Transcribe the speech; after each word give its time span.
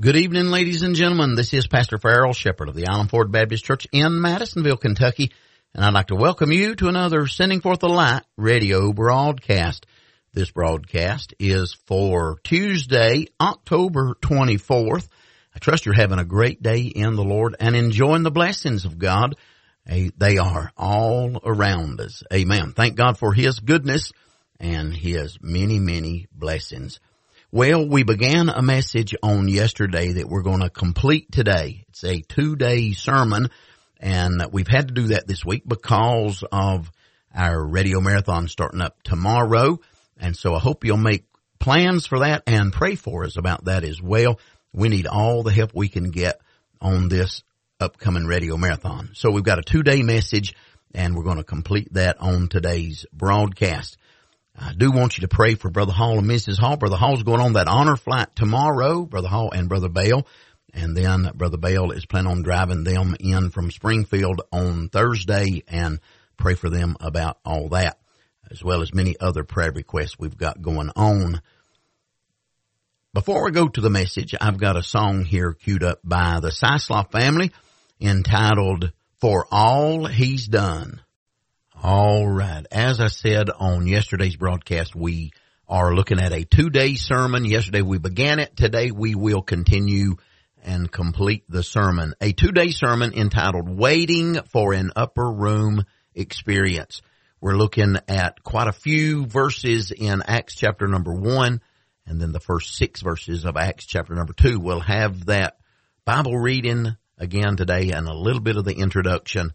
Good 0.00 0.16
evening, 0.16 0.46
ladies 0.46 0.84
and 0.84 0.94
gentlemen. 0.94 1.34
This 1.34 1.52
is 1.52 1.66
Pastor 1.66 1.98
Farrell 1.98 2.32
Shepherd 2.32 2.68
of 2.68 2.76
the 2.76 2.86
Island 2.86 3.10
Ford 3.10 3.32
Baptist 3.32 3.64
Church 3.64 3.88
in 3.90 4.20
Madisonville, 4.20 4.76
Kentucky, 4.76 5.32
and 5.74 5.84
I'd 5.84 5.92
like 5.92 6.06
to 6.06 6.14
welcome 6.14 6.52
you 6.52 6.76
to 6.76 6.86
another 6.86 7.26
Sending 7.26 7.60
Forth 7.60 7.80
the 7.80 7.88
Light 7.88 8.22
radio 8.36 8.92
broadcast. 8.92 9.86
This 10.32 10.52
broadcast 10.52 11.34
is 11.40 11.74
for 11.86 12.38
Tuesday, 12.44 13.26
October 13.40 14.14
24th. 14.22 15.08
I 15.56 15.58
trust 15.58 15.84
you're 15.84 15.96
having 15.96 16.20
a 16.20 16.24
great 16.24 16.62
day 16.62 16.82
in 16.82 17.16
the 17.16 17.24
Lord 17.24 17.56
and 17.58 17.74
enjoying 17.74 18.22
the 18.22 18.30
blessings 18.30 18.84
of 18.84 19.00
God. 19.00 19.34
They 19.84 20.38
are 20.38 20.70
all 20.76 21.40
around 21.44 22.00
us. 22.00 22.22
Amen. 22.32 22.72
Thank 22.72 22.94
God 22.94 23.18
for 23.18 23.32
His 23.32 23.58
goodness 23.58 24.12
and 24.60 24.94
His 24.94 25.38
many, 25.42 25.80
many 25.80 26.28
blessings. 26.30 27.00
Well, 27.50 27.88
we 27.88 28.02
began 28.02 28.50
a 28.50 28.60
message 28.60 29.14
on 29.22 29.48
yesterday 29.48 30.12
that 30.12 30.28
we're 30.28 30.42
going 30.42 30.60
to 30.60 30.68
complete 30.68 31.32
today. 31.32 31.86
It's 31.88 32.04
a 32.04 32.20
two 32.20 32.56
day 32.56 32.92
sermon 32.92 33.48
and 33.98 34.42
we've 34.52 34.68
had 34.68 34.88
to 34.88 34.94
do 34.94 35.06
that 35.08 35.26
this 35.26 35.46
week 35.46 35.62
because 35.66 36.44
of 36.52 36.92
our 37.34 37.66
radio 37.66 38.02
marathon 38.02 38.48
starting 38.48 38.82
up 38.82 39.02
tomorrow. 39.02 39.80
And 40.18 40.36
so 40.36 40.54
I 40.54 40.58
hope 40.58 40.84
you'll 40.84 40.98
make 40.98 41.24
plans 41.58 42.06
for 42.06 42.18
that 42.18 42.42
and 42.46 42.70
pray 42.70 42.96
for 42.96 43.24
us 43.24 43.38
about 43.38 43.64
that 43.64 43.82
as 43.82 44.02
well. 44.02 44.38
We 44.74 44.90
need 44.90 45.06
all 45.06 45.42
the 45.42 45.50
help 45.50 45.70
we 45.74 45.88
can 45.88 46.10
get 46.10 46.42
on 46.82 47.08
this 47.08 47.42
upcoming 47.80 48.26
radio 48.26 48.58
marathon. 48.58 49.12
So 49.14 49.30
we've 49.30 49.42
got 49.42 49.58
a 49.58 49.62
two 49.62 49.82
day 49.82 50.02
message 50.02 50.54
and 50.92 51.16
we're 51.16 51.24
going 51.24 51.38
to 51.38 51.44
complete 51.44 51.94
that 51.94 52.20
on 52.20 52.48
today's 52.48 53.06
broadcast. 53.10 53.96
I 54.60 54.72
do 54.76 54.90
want 54.90 55.16
you 55.16 55.22
to 55.22 55.28
pray 55.28 55.54
for 55.54 55.70
Brother 55.70 55.92
Hall 55.92 56.18
and 56.18 56.28
Mrs. 56.28 56.58
Hall. 56.58 56.76
Brother 56.76 56.96
Hall's 56.96 57.22
going 57.22 57.40
on 57.40 57.52
that 57.52 57.68
honor 57.68 57.96
flight 57.96 58.34
tomorrow, 58.34 59.04
Brother 59.04 59.28
Hall 59.28 59.52
and 59.52 59.68
Brother 59.68 59.88
Bale. 59.88 60.26
And 60.74 60.96
then 60.96 61.30
Brother 61.34 61.56
Bale 61.56 61.92
is 61.92 62.06
planning 62.06 62.30
on 62.30 62.42
driving 62.42 62.82
them 62.82 63.16
in 63.20 63.50
from 63.50 63.70
Springfield 63.70 64.42
on 64.52 64.88
Thursday 64.88 65.62
and 65.68 66.00
pray 66.36 66.54
for 66.54 66.68
them 66.68 66.96
about 67.00 67.38
all 67.44 67.68
that, 67.68 67.98
as 68.50 68.62
well 68.62 68.82
as 68.82 68.92
many 68.92 69.16
other 69.20 69.44
prayer 69.44 69.70
requests 69.72 70.18
we've 70.18 70.36
got 70.36 70.60
going 70.60 70.90
on. 70.96 71.40
Before 73.14 73.44
we 73.44 73.52
go 73.52 73.68
to 73.68 73.80
the 73.80 73.90
message, 73.90 74.34
I've 74.40 74.58
got 74.58 74.76
a 74.76 74.82
song 74.82 75.24
here 75.24 75.52
queued 75.52 75.84
up 75.84 76.00
by 76.02 76.40
the 76.40 76.50
Sisloff 76.50 77.12
family 77.12 77.52
entitled 78.00 78.92
For 79.20 79.46
All 79.50 80.06
He's 80.06 80.48
Done. 80.48 81.00
All 81.80 82.26
right. 82.26 82.66
As 82.72 82.98
I 82.98 83.06
said 83.06 83.50
on 83.50 83.86
yesterday's 83.86 84.34
broadcast, 84.34 84.96
we 84.96 85.30
are 85.68 85.94
looking 85.94 86.18
at 86.18 86.32
a 86.32 86.44
two 86.44 86.70
day 86.70 86.96
sermon. 86.96 87.44
Yesterday 87.44 87.82
we 87.82 87.98
began 87.98 88.40
it. 88.40 88.56
Today 88.56 88.90
we 88.90 89.14
will 89.14 89.42
continue 89.42 90.16
and 90.64 90.90
complete 90.90 91.44
the 91.48 91.62
sermon. 91.62 92.14
A 92.20 92.32
two 92.32 92.50
day 92.50 92.70
sermon 92.70 93.14
entitled 93.14 93.68
Waiting 93.68 94.40
for 94.50 94.72
an 94.72 94.90
Upper 94.96 95.30
Room 95.30 95.84
Experience. 96.16 97.00
We're 97.40 97.56
looking 97.56 97.96
at 98.08 98.42
quite 98.42 98.66
a 98.66 98.72
few 98.72 99.26
verses 99.26 99.92
in 99.92 100.22
Acts 100.26 100.56
chapter 100.56 100.88
number 100.88 101.14
one 101.14 101.62
and 102.08 102.20
then 102.20 102.32
the 102.32 102.40
first 102.40 102.74
six 102.74 103.02
verses 103.02 103.44
of 103.44 103.56
Acts 103.56 103.86
chapter 103.86 104.16
number 104.16 104.32
two. 104.32 104.58
We'll 104.58 104.80
have 104.80 105.26
that 105.26 105.58
Bible 106.04 106.36
reading 106.36 106.96
again 107.18 107.56
today 107.56 107.92
and 107.92 108.08
a 108.08 108.14
little 108.14 108.42
bit 108.42 108.56
of 108.56 108.64
the 108.64 108.74
introduction 108.74 109.52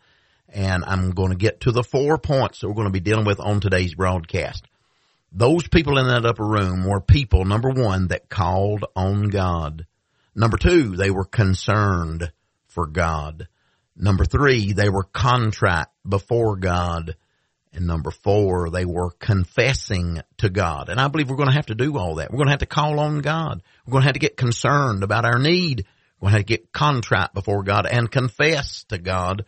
and 0.54 0.86
I'm 0.86 1.12
going 1.12 1.32
to 1.32 1.38
get 1.38 1.62
to 1.62 1.72
the 1.72 1.84
four 1.84 2.18
points 2.18 2.60
that 2.60 2.68
we're 2.68 2.76
going 2.76 2.88
to 2.88 2.94
be 2.94 3.00
dealing 3.00 3.26
with 3.26 3.40
on 3.40 3.60
today's 3.60 3.96
broadcast. 3.96 4.66
Those 5.32 5.68
people 5.68 5.98
in 5.98 6.08
that 6.08 6.26
upper 6.26 6.46
room 6.46 6.86
were 6.86 7.02
people, 7.02 7.44
number 7.44 7.70
one, 7.70 8.10
that 8.10 8.30
called 8.30 8.86
on 8.96 9.30
God. 9.30 9.88
Number 10.36 10.58
two, 10.58 10.96
they 10.96 11.10
were 11.10 11.26
concerned 11.26 12.32
for 12.68 12.86
God. 12.86 13.48
Number 13.96 14.26
three, 14.26 14.74
they 14.74 14.90
were 14.90 15.04
contrite 15.04 15.88
before 16.08 16.56
God. 16.58 17.16
And 17.74 17.88
number 17.88 18.12
four, 18.12 18.70
they 18.70 18.86
were 18.86 19.10
confessing 19.10 20.22
to 20.38 20.50
God. 20.52 20.90
And 20.90 21.00
I 21.00 21.08
believe 21.08 21.32
we're 21.32 21.36
going 21.36 21.50
to 21.50 21.56
have 21.56 21.66
to 21.68 21.76
do 21.76 21.98
all 21.98 22.16
that. 22.16 22.30
We're 22.30 22.38
going 22.38 22.48
to 22.48 22.54
have 22.54 22.60
to 22.60 22.68
call 22.68 23.00
on 23.00 23.20
God. 23.22 23.64
We're 23.86 23.92
going 23.92 24.04
to 24.04 24.08
have 24.08 24.14
to 24.14 24.20
get 24.20 24.38
concerned 24.38 25.04
about 25.04 25.26
our 25.26 25.40
need. 25.40 25.88
We're 26.20 26.30
going 26.30 26.34
to 26.34 26.38
have 26.38 26.46
to 26.46 26.58
get 26.58 26.72
contrite 26.72 27.34
before 27.34 27.64
God 27.64 27.88
and 27.88 28.12
confess 28.12 28.84
to 28.90 29.00
God 29.00 29.46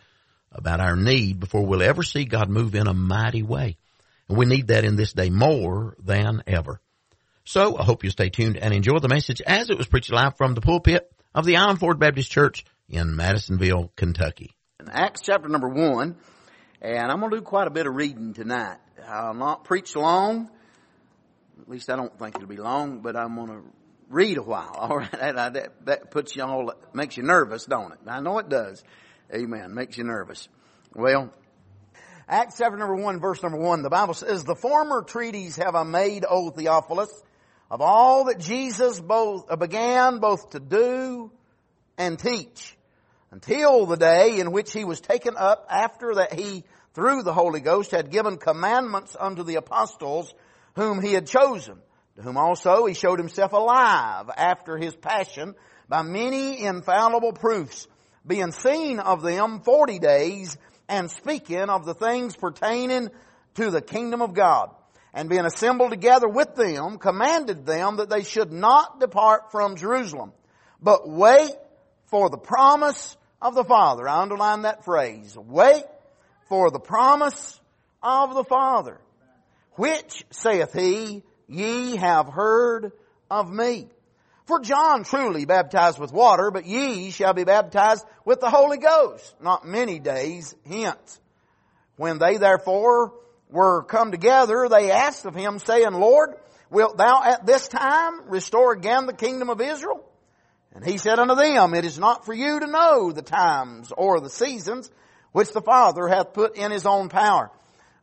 about 0.55 0.79
our 0.79 0.95
need 0.95 1.39
before 1.39 1.66
we'll 1.66 1.83
ever 1.83 2.03
see 2.03 2.25
God 2.25 2.49
move 2.49 2.75
in 2.75 2.88
a 2.88 2.93
mighty 2.93 3.43
way. 3.43 3.77
And 4.27 4.38
we 4.38 4.45
need 4.45 4.67
that 4.67 4.85
in 4.85 4.95
this 4.95 5.13
day 5.13 5.29
more 5.29 5.95
than 6.03 6.43
ever. 6.47 6.81
So 7.43 7.77
I 7.77 7.83
hope 7.83 8.03
you 8.03 8.09
stay 8.09 8.29
tuned 8.29 8.57
and 8.57 8.73
enjoy 8.73 8.97
the 8.99 9.07
message 9.07 9.41
as 9.41 9.69
it 9.69 9.77
was 9.77 9.88
preached 9.88 10.11
live 10.11 10.35
from 10.38 10.55
the 10.55 10.61
pulpit 10.61 11.11
of 11.35 11.45
the 11.45 11.57
Island 11.57 11.79
Ford 11.79 11.99
Baptist 11.99 12.31
Church 12.31 12.65
in 12.89 13.15
Madisonville, 13.15 13.91
Kentucky. 13.95 14.55
In 14.79 14.89
Acts 14.89 15.21
chapter 15.21 15.47
number 15.47 15.69
one, 15.69 16.15
and 16.81 17.11
I'm 17.11 17.19
going 17.19 17.31
to 17.31 17.38
do 17.38 17.44
quite 17.44 17.67
a 17.67 17.71
bit 17.71 17.85
of 17.85 17.94
reading 17.94 18.33
tonight. 18.33 18.77
I'll 19.07 19.33
not 19.33 19.63
preach 19.63 19.95
long. 19.95 20.49
At 21.61 21.69
least 21.69 21.89
I 21.89 21.95
don't 21.95 22.17
think 22.17 22.35
it'll 22.35 22.47
be 22.47 22.57
long, 22.57 23.01
but 23.01 23.15
I'm 23.15 23.35
going 23.35 23.47
to 23.49 23.63
read 24.09 24.38
a 24.38 24.44
while. 24.44 24.73
All 24.75 24.97
right. 24.97 25.11
That, 25.11 25.53
that, 25.53 25.85
that 25.85 26.11
puts 26.11 26.35
you 26.35 26.44
all, 26.44 26.73
makes 26.94 27.17
you 27.17 27.23
nervous, 27.23 27.65
don't 27.65 27.91
it? 27.91 27.99
I 28.07 28.21
know 28.21 28.39
it 28.39 28.49
does. 28.49 28.83
Amen. 29.34 29.74
Makes 29.74 29.97
you 29.97 30.03
nervous. 30.03 30.47
Well, 30.94 31.31
Acts 32.28 32.58
chapter 32.58 32.78
number 32.78 32.96
one, 32.96 33.19
verse 33.19 33.44
number 33.44 33.59
one, 33.59 33.84
the 33.84 33.90
Bible 33.90 34.16
says, 34.16 34.44
the 34.44 34.56
former 34.56 35.03
treatise 35.03 35.58
have 35.58 35.75
I 35.75 35.84
made, 35.84 36.25
O 36.28 36.50
Theophilus, 36.50 37.12
of 37.69 37.81
all 37.81 38.25
that 38.25 38.40
Jesus 38.40 39.00
both 39.00 39.46
uh, 39.50 39.56
began 39.56 40.18
both 40.18 40.52
to 40.52 40.59
do 40.59 41.31
and 42.00 42.18
teach 42.18 42.75
until 43.30 43.86
the 43.86 43.97
day 43.97 44.40
in 44.40 44.52
which 44.52 44.74
he 44.74 44.86
was 44.86 45.02
taken 45.02 45.36
up 45.38 45.68
after 45.69 46.16
that 46.16 46.34
he 46.34 46.63
through 46.96 47.22
the 47.22 47.34
Holy 47.34 47.59
Ghost 47.59 47.92
had 47.92 48.09
given 48.09 48.38
commandments 48.38 49.16
unto 49.19 49.44
the 49.44 49.56
apostles 49.56 50.34
whom 50.75 51.02
he 51.02 51.13
had 51.13 51.28
chosen, 51.28 51.78
to 52.16 52.24
whom 52.24 52.38
also 52.38 52.86
he 52.86 52.94
showed 52.94 53.19
himself 53.19 53.53
alive 53.53 54.31
after 54.36 54.78
his 54.78 54.96
passion 54.96 55.53
by 55.88 56.02
many 56.02 56.63
infallible 56.63 57.34
proofs 57.34 57.88
being 58.25 58.52
seen 58.52 59.00
of 59.00 59.22
them 59.22 59.62
forty 59.62 60.00
days, 60.00 60.58
and 60.88 61.09
speaking 61.09 61.69
of 61.69 61.86
the 61.86 61.94
things 61.94 62.36
pertaining 62.36 63.09
to 63.56 63.72
the 63.72 63.81
kingdom 63.81 64.22
of 64.22 64.34
God. 64.34 64.69
And 65.13 65.30
being 65.30 65.46
assembled 65.46 65.91
together 65.91 66.28
with 66.28 66.56
them, 66.56 66.97
commanded 66.97 67.66
them 67.66 67.97
that 67.97 68.09
they 68.09 68.24
should 68.24 68.52
not 68.52 69.00
depart 69.00 69.52
from 69.52 69.78
Jerusalem, 69.78 70.34
but 70.81 71.08
wait 71.08 71.53
for 72.08 72.30
the 72.30 72.38
promise 72.38 73.16
of 73.41 73.56
the 73.56 73.63
Father. 73.63 74.08
I 74.08 74.22
underline 74.22 74.63
that 74.63 74.84
phrase. 74.84 75.38
Wait 75.38 75.86
for 76.50 76.69
the 76.69 76.80
promise 76.80 77.59
of 78.03 78.34
the 78.34 78.44
Father. 78.44 79.00
Which, 79.74 80.25
saith 80.31 80.74
he, 80.74 81.24
ye 81.47 81.96
have 81.96 82.28
heard 82.28 82.92
of 83.31 83.50
me. 83.52 83.88
For 84.45 84.59
John 84.59 85.03
truly 85.03 85.45
baptized 85.45 85.97
with 86.00 86.13
water, 86.13 86.51
but 86.51 86.66
ye 86.66 87.09
shall 87.09 87.33
be 87.33 87.44
baptized 87.44 88.06
with 88.25 88.39
the 88.39 88.50
Holy 88.50 88.78
Ghost, 88.78 89.35
not 89.41 89.66
many 89.66 89.97
days 89.97 90.56
hence. 90.69 91.19
When 91.97 92.19
they 92.19 92.38
therefore 92.38 93.13
were 93.50 93.83
come 93.83 94.11
together, 94.11 94.67
they 94.69 94.91
asked 94.91 95.25
of 95.25 95.33
him, 95.33 95.57
saying, 95.57 95.94
Lord, 95.94 96.35
wilt 96.69 96.97
thou 96.97 97.23
at 97.23 97.45
this 97.45 97.67
time 97.67 98.29
restore 98.29 98.73
again 98.73 99.07
the 99.07 99.13
kingdom 99.13 99.50
of 99.50 99.61
Israel? 99.61 100.03
And 100.75 100.85
he 100.85 100.97
said 100.97 101.19
unto 101.19 101.35
them, 101.35 101.73
It 101.73 101.85
is 101.85 101.97
not 101.97 102.25
for 102.25 102.33
you 102.33 102.59
to 102.59 102.67
know 102.67 103.12
the 103.12 103.22
times 103.22 103.91
or 103.95 104.19
the 104.19 104.29
seasons 104.29 104.91
which 105.31 105.53
the 105.53 105.62
Father 105.62 106.07
hath 106.07 106.33
put 106.33 106.56
in 106.56 106.69
his 106.69 106.85
own 106.85 107.09
power. 107.09 107.50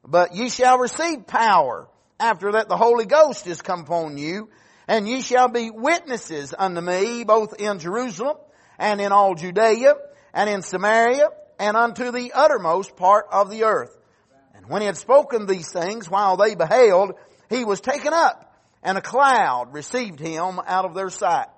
But 0.04 0.34
ye 0.34 0.48
shall 0.48 0.78
receive 0.78 1.26
power 1.26 1.86
after 2.18 2.52
that 2.52 2.68
the 2.68 2.76
Holy 2.76 3.04
Ghost 3.04 3.46
is 3.46 3.62
come 3.62 3.80
upon 3.80 4.16
you, 4.18 4.48
and 4.88 5.08
ye 5.08 5.22
shall 5.22 5.48
be 5.48 5.70
witnesses 5.70 6.54
unto 6.56 6.80
me 6.80 7.24
both 7.24 7.60
in 7.60 7.78
Jerusalem 7.78 8.36
and 8.78 9.00
in 9.00 9.12
all 9.12 9.34
Judea 9.34 9.94
and 10.34 10.50
in 10.50 10.62
Samaria 10.62 11.28
and 11.58 11.76
unto 11.76 12.10
the 12.10 12.32
uttermost 12.34 12.96
part 12.96 13.26
of 13.30 13.50
the 13.50 13.64
earth. 13.64 13.96
And 14.54 14.68
when 14.68 14.82
he 14.82 14.86
had 14.86 14.96
spoken 14.96 15.46
these 15.46 15.70
things 15.70 16.10
while 16.10 16.36
they 16.36 16.54
beheld, 16.54 17.12
he 17.48 17.64
was 17.64 17.80
taken 17.80 18.12
up 18.12 18.52
and 18.82 18.98
a 18.98 19.02
cloud 19.02 19.72
received 19.72 20.18
him 20.18 20.60
out 20.66 20.84
of 20.84 20.94
their 20.94 21.10
sight. 21.10 21.48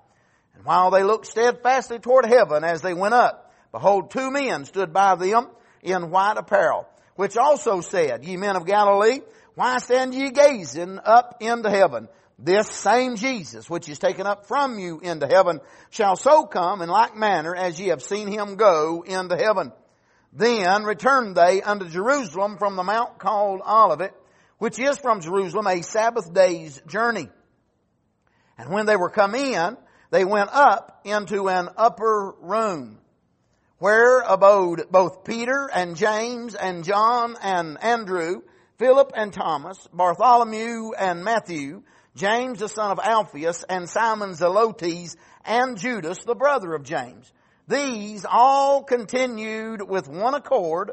And 0.55 0.63
while 0.63 0.91
they 0.91 1.03
looked 1.03 1.25
steadfastly 1.27 1.99
toward 1.99 2.25
heaven 2.25 2.63
as 2.63 2.81
they 2.81 2.93
went 2.93 3.13
up, 3.13 3.53
behold, 3.71 4.11
two 4.11 4.31
men 4.31 4.65
stood 4.65 4.93
by 4.93 5.15
them 5.15 5.47
in 5.81 6.11
white 6.11 6.37
apparel, 6.37 6.87
which 7.15 7.37
also 7.37 7.81
said, 7.81 8.23
Ye 8.23 8.37
men 8.37 8.55
of 8.55 8.65
Galilee, 8.65 9.19
why 9.55 9.77
stand 9.79 10.13
ye 10.13 10.31
gazing 10.31 10.99
up 11.03 11.37
into 11.41 11.69
heaven? 11.69 12.07
This 12.37 12.69
same 12.69 13.15
Jesus, 13.15 13.69
which 13.69 13.87
is 13.87 13.97
taken 13.97 14.27
up 14.27 14.47
from 14.47 14.77
you 14.77 14.99
into 14.99 15.27
heaven, 15.27 15.61
shall 15.89 16.15
so 16.15 16.43
come 16.43 16.81
in 16.81 16.89
like 16.89 17.15
manner 17.15 17.55
as 17.55 17.79
ye 17.79 17.87
have 17.87 18.01
seen 18.01 18.27
him 18.27 18.55
go 18.55 19.03
into 19.05 19.37
heaven. 19.37 19.71
Then 20.33 20.83
returned 20.83 21.35
they 21.35 21.61
unto 21.61 21.87
Jerusalem 21.87 22.57
from 22.57 22.75
the 22.75 22.83
mount 22.83 23.19
called 23.19 23.61
Olivet, 23.65 24.13
which 24.57 24.79
is 24.79 24.97
from 24.97 25.21
Jerusalem 25.21 25.67
a 25.67 25.81
Sabbath 25.81 26.33
day's 26.33 26.81
journey. 26.87 27.29
And 28.57 28.69
when 28.69 28.85
they 28.85 28.97
were 28.97 29.09
come 29.09 29.33
in, 29.33 29.77
they 30.11 30.25
went 30.25 30.49
up 30.51 31.01
into 31.05 31.49
an 31.49 31.69
upper 31.77 32.33
room 32.41 32.99
where 33.77 34.21
abode 34.21 34.83
both 34.89 35.23
Peter 35.23 35.69
and 35.73 35.95
James 35.95 36.55
and 36.55 36.83
John 36.83 37.35
and 37.41 37.81
Andrew, 37.83 38.41
Philip 38.77 39.11
and 39.15 39.33
Thomas, 39.33 39.87
Bartholomew 39.93 40.91
and 40.97 41.23
Matthew, 41.23 41.83
James 42.15 42.59
the 42.59 42.69
son 42.69 42.91
of 42.91 42.99
Alphaeus 42.99 43.63
and 43.63 43.89
Simon 43.89 44.31
Zelotes 44.31 45.15
and 45.43 45.77
Judas 45.77 46.23
the 46.23 46.35
brother 46.35 46.73
of 46.73 46.83
James. 46.83 47.31
These 47.67 48.25
all 48.29 48.83
continued 48.83 49.81
with 49.81 50.07
one 50.07 50.33
accord 50.33 50.91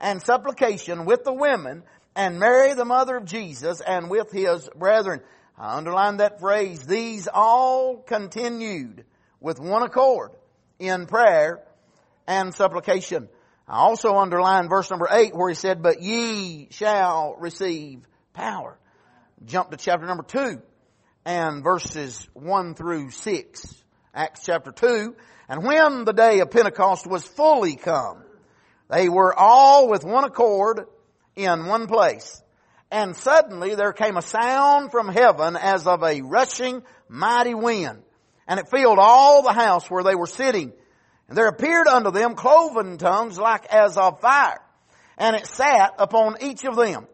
and 0.00 0.22
supplication 0.22 1.04
with 1.04 1.24
the 1.24 1.32
women 1.32 1.82
and 2.14 2.38
Mary 2.38 2.74
the 2.74 2.84
mother 2.84 3.16
of 3.16 3.26
Jesus 3.26 3.80
and 3.80 4.08
with 4.08 4.32
his 4.32 4.68
brethren. 4.74 5.20
I 5.58 5.76
underline 5.76 6.18
that 6.18 6.40
phrase, 6.40 6.82
these 6.82 7.28
all 7.32 7.98
continued 7.98 9.04
with 9.40 9.60
one 9.60 9.82
accord 9.82 10.32
in 10.78 11.06
prayer 11.06 11.62
and 12.26 12.54
supplication. 12.54 13.28
I 13.68 13.78
also 13.78 14.16
underline 14.16 14.68
verse 14.68 14.90
number 14.90 15.08
eight 15.10 15.34
where 15.34 15.48
he 15.48 15.54
said, 15.54 15.82
but 15.82 16.00
ye 16.00 16.68
shall 16.70 17.36
receive 17.38 18.06
power. 18.32 18.78
Jump 19.44 19.70
to 19.70 19.76
chapter 19.76 20.06
number 20.06 20.22
two 20.22 20.62
and 21.24 21.62
verses 21.62 22.26
one 22.32 22.74
through 22.74 23.10
six. 23.10 23.82
Acts 24.14 24.44
chapter 24.44 24.72
two. 24.72 25.14
And 25.48 25.62
when 25.62 26.04
the 26.04 26.12
day 26.12 26.40
of 26.40 26.50
Pentecost 26.50 27.06
was 27.06 27.22
fully 27.22 27.76
come, 27.76 28.24
they 28.88 29.08
were 29.08 29.34
all 29.36 29.88
with 29.88 30.04
one 30.04 30.24
accord 30.24 30.86
in 31.34 31.66
one 31.66 31.86
place. 31.86 32.42
And 32.90 33.16
suddenly 33.16 33.74
there 33.74 33.92
came 33.92 34.16
a 34.16 34.22
sound 34.22 34.90
from 34.90 35.08
heaven 35.08 35.56
as 35.56 35.86
of 35.86 36.02
a 36.02 36.22
rushing 36.22 36.82
mighty 37.08 37.54
wind. 37.54 38.02
And 38.48 38.58
it 38.58 38.70
filled 38.70 38.98
all 38.98 39.42
the 39.42 39.52
house 39.52 39.90
where 39.90 40.04
they 40.04 40.14
were 40.14 40.26
sitting. 40.26 40.72
And 41.28 41.36
there 41.36 41.48
appeared 41.48 41.88
unto 41.88 42.10
them 42.10 42.36
cloven 42.36 42.96
tongues 42.96 43.38
like 43.38 43.66
as 43.66 43.96
of 43.96 44.20
fire. 44.20 44.62
And 45.18 45.36
it 45.36 45.46
sat 45.46 45.94
upon 45.98 46.36
each 46.40 46.64
of 46.64 46.76
them. 46.76 47.06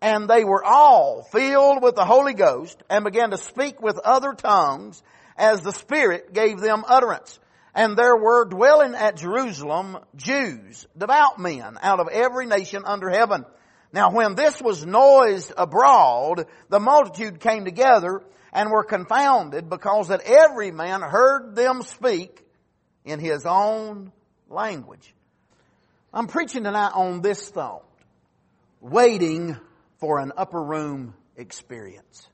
And 0.00 0.28
they 0.28 0.44
were 0.44 0.64
all 0.64 1.22
filled 1.22 1.82
with 1.82 1.96
the 1.96 2.04
Holy 2.04 2.34
Ghost 2.34 2.80
and 2.88 3.04
began 3.04 3.30
to 3.30 3.38
speak 3.38 3.82
with 3.82 3.98
other 3.98 4.32
tongues 4.32 5.02
as 5.36 5.60
the 5.60 5.72
Spirit 5.72 6.32
gave 6.32 6.60
them 6.60 6.84
utterance. 6.86 7.38
And 7.74 7.96
there 7.96 8.16
were 8.16 8.44
dwelling 8.44 8.94
at 8.94 9.16
Jerusalem 9.16 9.98
Jews, 10.16 10.86
devout 10.96 11.38
men 11.38 11.78
out 11.80 12.00
of 12.00 12.08
every 12.08 12.46
nation 12.46 12.82
under 12.84 13.08
heaven. 13.08 13.44
Now 13.92 14.10
when 14.10 14.34
this 14.34 14.60
was 14.60 14.84
noised 14.84 15.52
abroad, 15.56 16.46
the 16.68 16.80
multitude 16.80 17.40
came 17.40 17.64
together 17.64 18.22
and 18.52 18.70
were 18.70 18.84
confounded 18.84 19.68
because 19.68 20.08
that 20.08 20.22
every 20.22 20.70
man 20.70 21.02
heard 21.02 21.54
them 21.54 21.82
speak 21.82 22.44
in 23.04 23.20
his 23.20 23.46
own 23.46 24.12
language. 24.48 25.14
I'm 26.12 26.26
preaching 26.26 26.64
tonight 26.64 26.92
on 26.94 27.20
this 27.20 27.48
thought. 27.48 27.84
Waiting 28.80 29.56
for 29.98 30.18
an 30.18 30.32
upper 30.36 30.62
room 30.62 31.14
experience. 31.36 32.26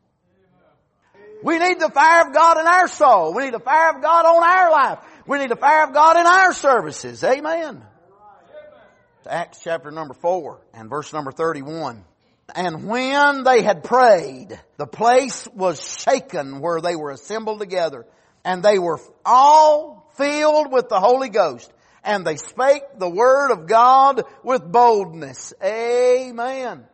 We 1.43 1.59
need 1.59 1.79
the 1.79 1.91
fire 1.91 2.27
of 2.27 2.33
God 2.33 2.59
in 2.59 2.67
our 2.67 2.89
soul. 2.89 3.35
We 3.35 3.45
need 3.45 3.55
the 3.55 3.61
fire 3.61 3.95
of 3.95 4.03
God 4.03 4.25
on 4.25 4.43
our 4.43 4.71
life. 4.71 4.99
We 5.27 5.39
need 5.39 5.51
the 5.51 5.57
fire 5.57 5.85
of 5.85 5.93
God 5.93 6.17
in 6.17 6.27
our 6.27 6.55
services. 6.55 7.23
Amen. 7.23 7.85
Acts 9.27 9.61
chapter 9.63 9.91
number 9.91 10.15
4 10.15 10.61
and 10.75 10.89
verse 10.89 11.13
number 11.13 11.33
31. 11.33 12.05
And 12.55 12.87
when 12.87 13.43
they 13.43 13.63
had 13.63 13.85
prayed, 13.85 14.59
the 14.77 14.87
place 14.87 15.49
was 15.55 15.81
shaken 16.01 16.61
where 16.61 16.81
they 16.81 16.95
were 16.95 17.11
assembled 17.11 17.61
together. 17.61 18.07
And 18.45 18.63
they 18.63 18.79
were 18.79 19.01
all 19.25 20.11
filled 20.17 20.71
with 20.71 20.91
the 20.91 21.01
Holy 21.01 21.31
Ghost. 21.31 21.73
And 22.03 22.27
they 22.27 22.37
spake 22.37 22.83
the 22.99 23.09
word 23.09 23.51
of 23.51 23.67
God 23.67 24.25
with 24.43 24.71
boldness. 24.71 25.55
Amen. 25.63 26.85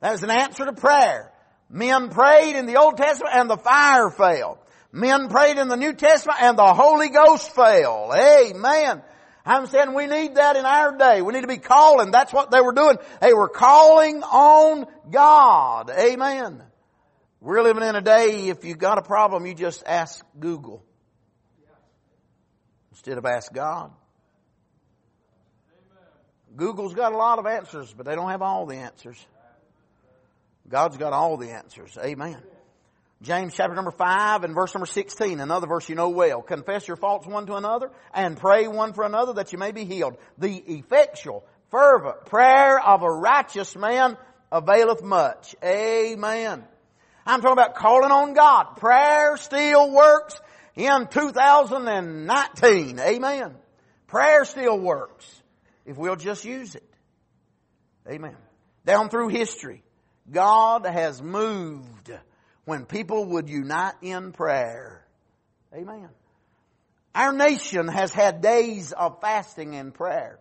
That 0.00 0.14
is 0.14 0.22
an 0.22 0.30
answer 0.30 0.64
to 0.64 0.72
prayer. 0.72 1.32
Men 1.68 2.08
prayed 2.08 2.56
in 2.56 2.66
the 2.66 2.76
Old 2.76 2.96
Testament 2.96 3.34
and 3.34 3.48
the 3.48 3.56
fire 3.56 4.10
fell. 4.10 4.58
Men 4.92 5.28
prayed 5.28 5.58
in 5.58 5.68
the 5.68 5.76
New 5.76 5.92
Testament 5.92 6.38
and 6.42 6.58
the 6.58 6.74
Holy 6.74 7.10
Ghost 7.10 7.54
fell. 7.54 8.12
Amen. 8.14 9.02
I'm 9.46 9.66
saying 9.66 9.94
we 9.94 10.06
need 10.06 10.34
that 10.34 10.56
in 10.56 10.64
our 10.64 10.96
day. 10.96 11.22
We 11.22 11.32
need 11.32 11.42
to 11.42 11.46
be 11.46 11.58
calling. 11.58 12.10
That's 12.10 12.32
what 12.32 12.50
they 12.50 12.60
were 12.60 12.72
doing. 12.72 12.96
They 13.20 13.32
were 13.32 13.48
calling 13.48 14.22
on 14.22 14.86
God. 15.10 15.90
Amen. 15.90 16.62
We're 17.40 17.62
living 17.62 17.82
in 17.82 17.94
a 17.94 18.02
day, 18.02 18.48
if 18.48 18.64
you've 18.64 18.78
got 18.78 18.98
a 18.98 19.02
problem, 19.02 19.46
you 19.46 19.54
just 19.54 19.82
ask 19.86 20.22
Google. 20.38 20.84
Instead 22.90 23.16
of 23.16 23.24
ask 23.24 23.52
God. 23.52 23.92
Google's 26.54 26.92
got 26.92 27.12
a 27.12 27.16
lot 27.16 27.38
of 27.38 27.46
answers, 27.46 27.94
but 27.96 28.04
they 28.04 28.14
don't 28.14 28.28
have 28.28 28.42
all 28.42 28.66
the 28.66 28.76
answers. 28.76 29.16
God's 30.70 30.96
got 30.96 31.12
all 31.12 31.36
the 31.36 31.50
answers. 31.50 31.98
Amen. 32.02 32.38
James 33.22 33.52
chapter 33.54 33.74
number 33.74 33.90
5 33.90 34.44
and 34.44 34.54
verse 34.54 34.72
number 34.72 34.86
16, 34.86 35.40
another 35.40 35.66
verse 35.66 35.88
you 35.88 35.94
know 35.94 36.08
well. 36.08 36.40
Confess 36.40 36.88
your 36.88 36.96
faults 36.96 37.26
one 37.26 37.44
to 37.46 37.56
another 37.56 37.90
and 38.14 38.36
pray 38.36 38.66
one 38.66 38.94
for 38.94 39.04
another 39.04 39.34
that 39.34 39.52
you 39.52 39.58
may 39.58 39.72
be 39.72 39.84
healed. 39.84 40.16
The 40.38 40.56
effectual, 40.56 41.44
fervent 41.70 42.24
prayer 42.26 42.80
of 42.80 43.02
a 43.02 43.10
righteous 43.10 43.76
man 43.76 44.16
availeth 44.50 45.02
much. 45.02 45.54
Amen. 45.62 46.64
I'm 47.26 47.40
talking 47.42 47.52
about 47.52 47.74
calling 47.74 48.10
on 48.10 48.32
God. 48.32 48.76
Prayer 48.76 49.36
still 49.36 49.92
works 49.92 50.40
in 50.74 51.08
2019. 51.10 52.98
Amen. 52.98 53.54
Prayer 54.06 54.44
still 54.46 54.78
works 54.78 55.42
if 55.84 55.98
we'll 55.98 56.16
just 56.16 56.44
use 56.44 56.74
it. 56.74 56.88
Amen. 58.08 58.36
Down 58.86 59.10
through 59.10 59.28
history, 59.28 59.82
God 60.30 60.86
has 60.86 61.22
moved 61.22 62.12
when 62.64 62.84
people 62.84 63.24
would 63.26 63.48
unite 63.48 63.94
in 64.02 64.32
prayer. 64.32 65.04
Amen. 65.74 66.08
Our 67.14 67.32
nation 67.32 67.88
has 67.88 68.12
had 68.12 68.40
days 68.40 68.92
of 68.92 69.20
fasting 69.20 69.74
and 69.74 69.92
prayer. 69.92 70.38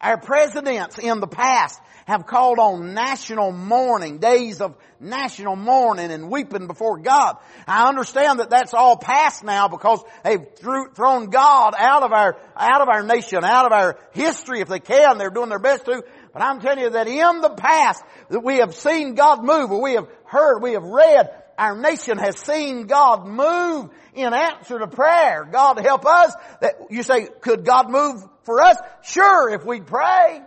Our 0.00 0.16
presidents 0.16 0.96
in 0.98 1.18
the 1.18 1.26
past 1.26 1.80
have 2.06 2.24
called 2.24 2.58
on 2.60 2.94
national 2.94 3.50
mourning, 3.50 4.18
days 4.18 4.60
of 4.60 4.76
national 5.00 5.56
mourning 5.56 6.12
and 6.12 6.30
weeping 6.30 6.68
before 6.68 6.98
God. 6.98 7.36
I 7.66 7.88
understand 7.88 8.38
that 8.38 8.48
that's 8.48 8.74
all 8.74 8.96
past 8.96 9.42
now 9.42 9.66
because 9.66 10.02
they've 10.22 10.46
thrown 10.56 11.30
God 11.30 11.74
out 11.76 12.04
of 12.04 12.12
our, 12.12 12.38
out 12.56 12.80
of 12.80 12.88
our 12.88 13.02
nation, 13.02 13.44
out 13.44 13.66
of 13.66 13.72
our 13.72 13.98
history 14.12 14.60
if 14.60 14.68
they 14.68 14.78
can. 14.78 15.18
They're 15.18 15.30
doing 15.30 15.48
their 15.48 15.58
best 15.58 15.84
to. 15.86 16.04
But 16.32 16.42
I'm 16.42 16.60
telling 16.60 16.82
you 16.82 16.90
that 16.90 17.08
in 17.08 17.40
the 17.40 17.50
past 17.50 18.02
that 18.30 18.40
we 18.40 18.58
have 18.58 18.74
seen 18.74 19.14
God 19.14 19.44
move 19.44 19.70
or 19.70 19.80
we 19.80 19.94
have 19.94 20.08
heard, 20.24 20.60
we 20.60 20.72
have 20.72 20.84
read, 20.84 21.30
our 21.58 21.76
nation 21.76 22.18
has 22.18 22.38
seen 22.38 22.86
God 22.86 23.26
move 23.26 23.90
in 24.14 24.32
answer 24.32 24.78
to 24.78 24.86
prayer. 24.86 25.48
God 25.50 25.78
help 25.78 26.06
us. 26.06 26.34
That 26.60 26.74
you 26.90 27.02
say, 27.02 27.28
could 27.40 27.64
God 27.64 27.90
move 27.90 28.24
for 28.44 28.62
us? 28.62 28.76
Sure, 29.02 29.50
if 29.50 29.64
we 29.64 29.80
pray. 29.80 30.42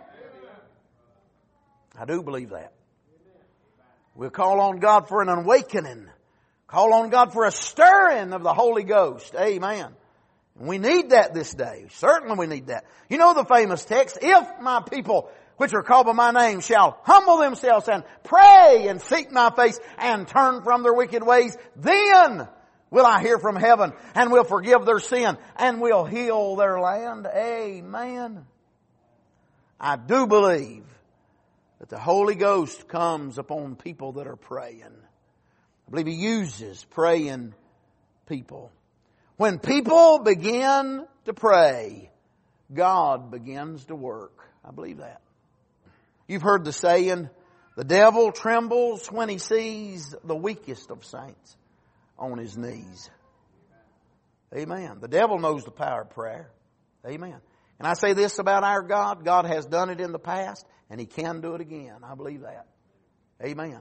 I 1.98 2.04
do 2.06 2.22
believe 2.22 2.50
that. 2.50 2.72
We'll 4.14 4.30
call 4.30 4.60
on 4.60 4.78
God 4.78 5.08
for 5.08 5.22
an 5.22 5.28
awakening. 5.28 6.08
Call 6.66 6.94
on 6.94 7.10
God 7.10 7.32
for 7.32 7.44
a 7.44 7.50
stirring 7.50 8.32
of 8.32 8.42
the 8.42 8.54
Holy 8.54 8.84
Ghost. 8.84 9.34
Amen. 9.34 9.88
We 10.58 10.78
need 10.78 11.10
that 11.10 11.34
this 11.34 11.52
day. 11.52 11.86
Certainly 11.92 12.36
we 12.36 12.46
need 12.46 12.66
that. 12.68 12.84
You 13.08 13.18
know 13.18 13.34
the 13.34 13.44
famous 13.44 13.84
text, 13.84 14.18
if 14.20 14.60
my 14.60 14.82
people 14.82 15.30
which 15.62 15.74
are 15.74 15.84
called 15.84 16.06
by 16.06 16.12
my 16.12 16.32
name 16.32 16.58
shall 16.58 16.98
humble 17.04 17.36
themselves 17.36 17.88
and 17.88 18.02
pray 18.24 18.86
and 18.88 19.00
seek 19.00 19.30
my 19.30 19.48
face 19.54 19.78
and 19.96 20.26
turn 20.26 20.60
from 20.64 20.82
their 20.82 20.92
wicked 20.92 21.24
ways, 21.24 21.56
then 21.76 22.48
will 22.90 23.06
I 23.06 23.22
hear 23.22 23.38
from 23.38 23.54
heaven 23.54 23.92
and 24.16 24.32
will 24.32 24.42
forgive 24.42 24.84
their 24.84 24.98
sin 24.98 25.38
and 25.54 25.80
will 25.80 26.04
heal 26.04 26.56
their 26.56 26.80
land. 26.80 27.28
Amen. 27.32 28.44
I 29.78 29.94
do 29.94 30.26
believe 30.26 30.84
that 31.78 31.88
the 31.88 32.00
Holy 32.00 32.34
Ghost 32.34 32.88
comes 32.88 33.38
upon 33.38 33.76
people 33.76 34.14
that 34.14 34.26
are 34.26 34.34
praying. 34.34 34.82
I 34.82 35.90
believe 35.92 36.08
He 36.08 36.14
uses 36.14 36.84
praying 36.90 37.54
people. 38.26 38.72
When 39.36 39.60
people 39.60 40.18
begin 40.18 41.06
to 41.26 41.32
pray, 41.32 42.10
God 42.74 43.30
begins 43.30 43.84
to 43.84 43.94
work. 43.94 44.48
I 44.64 44.72
believe 44.72 44.98
that. 44.98 45.22
You've 46.32 46.40
heard 46.40 46.64
the 46.64 46.72
saying, 46.72 47.28
the 47.76 47.84
devil 47.84 48.32
trembles 48.32 49.06
when 49.08 49.28
he 49.28 49.36
sees 49.36 50.14
the 50.24 50.34
weakest 50.34 50.90
of 50.90 51.04
saints 51.04 51.56
on 52.18 52.38
his 52.38 52.56
knees. 52.56 53.10
Amen. 54.56 54.96
The 55.02 55.08
devil 55.08 55.38
knows 55.38 55.64
the 55.64 55.70
power 55.70 56.02
of 56.02 56.10
prayer. 56.10 56.50
Amen. 57.06 57.36
And 57.78 57.86
I 57.86 57.92
say 57.92 58.14
this 58.14 58.38
about 58.38 58.64
our 58.64 58.80
God. 58.80 59.26
God 59.26 59.44
has 59.44 59.66
done 59.66 59.90
it 59.90 60.00
in 60.00 60.12
the 60.12 60.18
past 60.18 60.64
and 60.88 60.98
He 60.98 61.04
can 61.04 61.42
do 61.42 61.54
it 61.54 61.60
again. 61.60 61.96
I 62.02 62.14
believe 62.14 62.40
that. 62.40 62.66
Amen. 63.44 63.80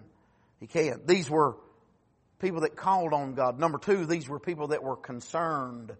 He 0.59 0.67
can. 0.67 1.03
These 1.05 1.29
were 1.29 1.55
people 2.39 2.61
that 2.61 2.75
called 2.75 3.13
on 3.13 3.33
God. 3.33 3.59
Number 3.59 3.77
two, 3.77 4.05
these 4.05 4.27
were 4.27 4.41
people 4.41 4.69
that 4.69 4.83
were 4.83 4.97
concerned 4.97 5.93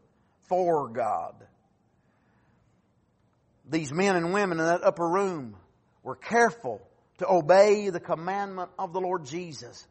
for 0.50 0.90
God. 0.90 1.36
These 3.70 3.94
men 3.94 4.18
and 4.18 4.34
women 4.34 4.60
in 4.60 4.66
that 4.66 4.84
upper 4.84 5.08
room 5.08 5.56
were 6.04 6.16
careful 6.16 6.82
to 7.20 7.30
obey 7.30 7.90
the 7.90 8.00
commandment 8.00 8.72
of 8.80 8.94
the 8.94 9.02
Lord 9.02 9.26
Jesus. 9.26 9.88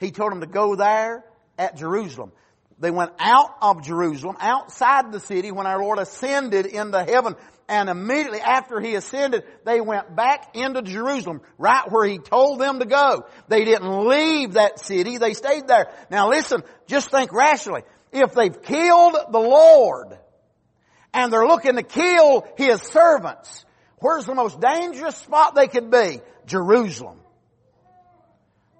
He 0.00 0.10
told 0.10 0.32
them 0.32 0.40
to 0.40 0.46
go 0.46 0.74
there 0.74 1.24
at 1.58 1.76
Jerusalem. 1.76 2.32
They 2.78 2.90
went 2.90 3.12
out 3.20 3.54
of 3.62 3.84
Jerusalem, 3.84 4.36
outside 4.40 5.12
the 5.12 5.20
city 5.20 5.52
when 5.52 5.66
our 5.66 5.80
Lord 5.80 5.98
ascended 5.98 6.66
into 6.66 7.02
heaven. 7.02 7.36
And 7.68 7.88
immediately 7.88 8.40
after 8.40 8.80
He 8.80 8.96
ascended, 8.96 9.44
they 9.64 9.80
went 9.80 10.14
back 10.16 10.56
into 10.56 10.82
Jerusalem, 10.82 11.40
right 11.58 11.90
where 11.90 12.04
He 12.04 12.18
told 12.18 12.60
them 12.60 12.80
to 12.80 12.86
go. 12.86 13.24
They 13.48 13.64
didn't 13.64 14.08
leave 14.08 14.54
that 14.54 14.80
city, 14.80 15.18
they 15.18 15.34
stayed 15.34 15.68
there. 15.68 15.92
Now 16.10 16.30
listen, 16.30 16.64
just 16.86 17.10
think 17.10 17.32
rationally. 17.32 17.82
If 18.10 18.34
they've 18.34 18.60
killed 18.60 19.16
the 19.30 19.38
Lord, 19.38 20.18
and 21.14 21.32
they're 21.32 21.46
looking 21.46 21.76
to 21.76 21.82
kill 21.82 22.46
His 22.56 22.82
servants, 22.82 23.64
where's 24.02 24.26
the 24.26 24.34
most 24.34 24.60
dangerous 24.60 25.16
spot 25.16 25.54
they 25.54 25.68
could 25.68 25.90
be? 25.90 26.20
Jerusalem. 26.46 27.18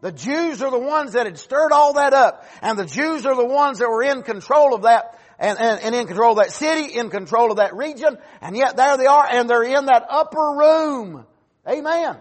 The 0.03 0.13
Jews 0.13 0.61
are 0.63 0.71
the 0.71 0.81
ones 0.81 1.13
that 1.13 1.27
had 1.27 1.39
stirred 1.39 1.73
all 1.73 1.95
that 1.95 2.13
up. 2.13 2.45
And 2.61 2.77
the 2.77 2.85
Jews 2.85 3.25
are 3.25 3.37
the 3.37 3.47
ones 3.47 3.79
that 3.79 3.89
were 3.89 4.03
in 4.03 4.23
control 4.23 4.75
of 4.75 4.83
that 4.83 5.19
and, 5.39 5.59
and, 5.59 5.81
and, 5.81 5.95
in 5.95 6.07
control 6.07 6.33
of 6.33 6.39
that 6.39 6.53
city, 6.53 6.99
in 6.99 7.09
control 7.09 7.51
of 7.51 7.59
that 7.59 7.75
region. 7.75 8.19
And 8.41 8.57
yet 8.57 8.77
there 8.77 8.97
they 8.97 9.07
are 9.07 9.27
and 9.29 9.49
they're 9.49 9.63
in 9.63 9.87
that 9.87 10.05
upper 10.09 10.57
room. 10.59 11.25
Amen. 11.69 12.17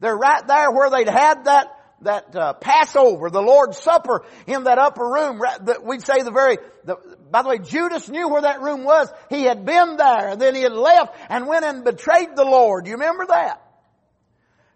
They're 0.00 0.16
right 0.16 0.46
there 0.46 0.70
where 0.70 0.90
they'd 0.90 1.08
had 1.08 1.44
that 1.44 1.73
that 2.04 2.34
uh, 2.34 2.52
Passover, 2.54 3.30
the 3.30 3.42
Lord's 3.42 3.78
Supper 3.78 4.24
in 4.46 4.64
that 4.64 4.78
upper 4.78 5.04
room. 5.04 5.40
That 5.62 5.84
We'd 5.84 6.04
say 6.04 6.22
the 6.22 6.30
very, 6.30 6.58
the, 6.84 6.96
by 7.30 7.42
the 7.42 7.48
way, 7.48 7.58
Judas 7.58 8.08
knew 8.08 8.28
where 8.28 8.42
that 8.42 8.62
room 8.62 8.84
was. 8.84 9.12
He 9.28 9.42
had 9.42 9.64
been 9.64 9.96
there 9.96 10.28
and 10.28 10.40
then 10.40 10.54
he 10.54 10.62
had 10.62 10.72
left 10.72 11.16
and 11.28 11.46
went 11.46 11.64
and 11.64 11.84
betrayed 11.84 12.36
the 12.36 12.44
Lord. 12.44 12.86
You 12.86 12.94
remember 12.94 13.26
that? 13.26 13.60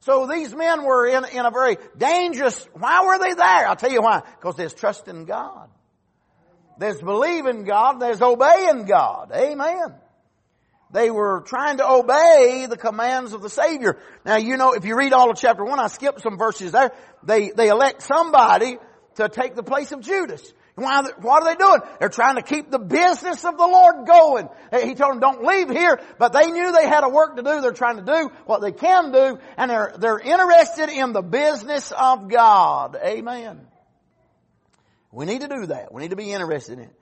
So 0.00 0.26
these 0.26 0.54
men 0.54 0.84
were 0.84 1.06
in, 1.06 1.24
in 1.24 1.44
a 1.44 1.50
very 1.50 1.76
dangerous, 1.96 2.66
why 2.72 3.04
were 3.04 3.18
they 3.18 3.34
there? 3.34 3.68
I'll 3.68 3.76
tell 3.76 3.92
you 3.92 4.00
why. 4.00 4.22
Because 4.40 4.56
there's 4.56 4.74
trust 4.74 5.08
in 5.08 5.24
God. 5.24 5.68
There's 6.78 7.00
believing 7.00 7.64
God, 7.64 8.00
there's 8.00 8.22
obeying 8.22 8.84
God. 8.84 9.32
Amen. 9.34 9.94
They 10.90 11.10
were 11.10 11.42
trying 11.46 11.78
to 11.78 11.88
obey 11.88 12.66
the 12.68 12.76
commands 12.76 13.32
of 13.32 13.42
the 13.42 13.50
Savior. 13.50 13.98
Now 14.24 14.36
you 14.36 14.56
know, 14.56 14.72
if 14.72 14.84
you 14.84 14.96
read 14.96 15.12
all 15.12 15.30
of 15.30 15.36
chapter 15.36 15.64
one, 15.64 15.78
I 15.78 15.88
skipped 15.88 16.22
some 16.22 16.38
verses 16.38 16.72
there. 16.72 16.92
They, 17.22 17.50
they 17.50 17.68
elect 17.68 18.02
somebody 18.02 18.78
to 19.16 19.28
take 19.28 19.54
the 19.54 19.62
place 19.62 19.92
of 19.92 20.00
Judas. 20.00 20.52
Why, 20.76 21.02
what 21.20 21.42
are 21.42 21.48
they 21.52 21.56
doing? 21.56 21.80
They're 21.98 22.08
trying 22.08 22.36
to 22.36 22.42
keep 22.42 22.70
the 22.70 22.78
business 22.78 23.44
of 23.44 23.58
the 23.58 23.66
Lord 23.66 24.06
going. 24.06 24.48
He 24.72 24.94
told 24.94 25.14
them, 25.14 25.20
don't 25.20 25.44
leave 25.44 25.68
here, 25.68 26.00
but 26.18 26.32
they 26.32 26.52
knew 26.52 26.70
they 26.70 26.86
had 26.86 27.02
a 27.02 27.08
work 27.08 27.36
to 27.36 27.42
do. 27.42 27.60
They're 27.60 27.72
trying 27.72 27.96
to 27.96 28.04
do 28.04 28.30
what 28.46 28.60
they 28.60 28.70
can 28.70 29.10
do, 29.10 29.38
and 29.56 29.70
they're, 29.70 29.94
they're 29.98 30.20
interested 30.20 30.88
in 30.88 31.12
the 31.12 31.22
business 31.22 31.90
of 31.90 32.28
God. 32.28 32.96
Amen. 33.04 33.66
We 35.10 35.26
need 35.26 35.40
to 35.40 35.48
do 35.48 35.66
that. 35.66 35.92
We 35.92 36.02
need 36.02 36.10
to 36.10 36.16
be 36.16 36.32
interested 36.32 36.78
in 36.78 36.84
it. 36.84 36.94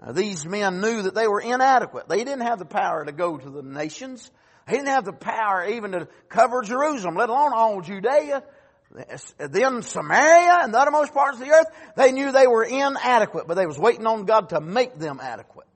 Uh, 0.00 0.12
these 0.12 0.44
men 0.44 0.80
knew 0.80 1.02
that 1.02 1.14
they 1.14 1.26
were 1.26 1.40
inadequate. 1.40 2.08
They 2.08 2.18
didn't 2.18 2.46
have 2.46 2.58
the 2.58 2.66
power 2.66 3.04
to 3.04 3.12
go 3.12 3.38
to 3.38 3.50
the 3.50 3.62
nations. 3.62 4.30
They 4.66 4.74
didn't 4.74 4.88
have 4.88 5.04
the 5.04 5.12
power 5.12 5.66
even 5.66 5.92
to 5.92 6.08
cover 6.28 6.62
Jerusalem, 6.62 7.14
let 7.14 7.28
alone 7.28 7.52
all 7.54 7.80
Judea 7.80 8.42
then 9.38 9.82
Samaria 9.82 10.58
and 10.62 10.72
the 10.72 10.78
uttermost 10.78 11.12
parts 11.12 11.38
of 11.38 11.46
the 11.46 11.52
earth, 11.52 11.66
they 11.96 12.12
knew 12.12 12.32
they 12.32 12.46
were 12.46 12.64
inadequate, 12.64 13.46
but 13.46 13.54
they 13.54 13.66
was 13.66 13.78
waiting 13.78 14.06
on 14.06 14.24
God 14.24 14.50
to 14.50 14.60
make 14.60 14.98
them 14.98 15.20
adequate. 15.20 15.66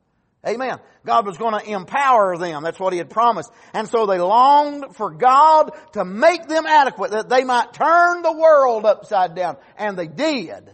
Amen. 0.47 0.79
God 1.05 1.27
was 1.27 1.37
going 1.37 1.59
to 1.59 1.71
empower 1.71 2.39
them. 2.39 2.63
That's 2.63 2.81
what 2.81 2.95
He 2.95 2.99
had 2.99 3.11
promised. 3.11 3.51
And 3.75 3.87
so 3.89 4.07
they 4.07 4.19
longed 4.19 4.97
for 4.97 5.11
God 5.11 5.73
to 5.93 6.05
make 6.05 6.47
them 6.47 6.65
adequate, 6.67 7.11
that 7.11 7.29
they 7.29 7.45
might 7.45 7.75
turn 7.75 8.23
the 8.23 8.33
world 8.33 8.87
upside 8.87 9.35
down. 9.35 9.59
And 9.77 9.99
they 9.99 10.07
did 10.07 10.71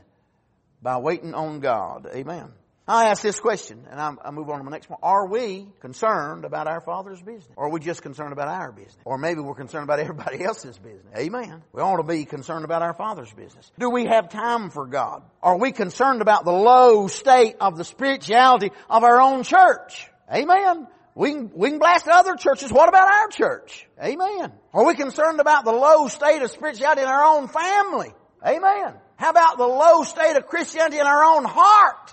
by 0.80 0.98
waiting 0.98 1.34
on 1.34 1.58
God. 1.58 2.06
Amen. 2.14 2.52
I 2.88 3.06
ask 3.06 3.20
this 3.20 3.40
question, 3.40 3.84
and 3.90 3.98
I 4.00 4.30
move 4.30 4.48
on 4.48 4.58
to 4.58 4.64
the 4.64 4.70
next 4.70 4.88
one. 4.88 5.00
Are 5.02 5.26
we 5.26 5.66
concerned 5.80 6.44
about 6.44 6.68
our 6.68 6.80
Father's 6.80 7.20
business? 7.20 7.48
Or 7.56 7.66
are 7.66 7.70
we 7.70 7.80
just 7.80 8.00
concerned 8.00 8.32
about 8.32 8.46
our 8.46 8.70
business? 8.70 8.96
Or 9.04 9.18
maybe 9.18 9.40
we're 9.40 9.56
concerned 9.56 9.82
about 9.82 9.98
everybody 10.06 10.44
else's 10.44 10.78
business. 10.78 11.12
Amen. 11.16 11.64
We 11.72 11.82
ought 11.82 11.96
to 11.96 12.04
be 12.04 12.24
concerned 12.24 12.64
about 12.64 12.82
our 12.82 12.94
Father's 12.94 13.32
business. 13.32 13.72
Do 13.76 13.90
we 13.90 14.06
have 14.06 14.28
time 14.28 14.70
for 14.70 14.86
God? 14.86 15.24
Are 15.42 15.58
we 15.58 15.72
concerned 15.72 16.22
about 16.22 16.44
the 16.44 16.52
low 16.52 17.08
state 17.08 17.56
of 17.60 17.76
the 17.76 17.84
spirituality 17.84 18.70
of 18.88 19.02
our 19.02 19.20
own 19.20 19.42
church? 19.42 20.08
Amen. 20.32 20.86
We 21.16 21.32
can, 21.32 21.50
we 21.54 21.70
can 21.70 21.78
blast 21.80 22.06
other 22.06 22.36
churches. 22.36 22.70
What 22.70 22.88
about 22.88 23.08
our 23.08 23.28
church? 23.28 23.88
Amen. 24.00 24.52
Are 24.72 24.84
we 24.84 24.94
concerned 24.94 25.40
about 25.40 25.64
the 25.64 25.72
low 25.72 26.06
state 26.06 26.40
of 26.40 26.52
spirituality 26.52 27.02
in 27.02 27.08
our 27.08 27.24
own 27.24 27.48
family? 27.48 28.12
Amen. 28.46 28.94
How 29.16 29.30
about 29.30 29.56
the 29.56 29.66
low 29.66 30.04
state 30.04 30.36
of 30.36 30.46
Christianity 30.46 30.98
in 30.98 31.06
our 31.06 31.24
own 31.24 31.44
heart? 31.46 32.12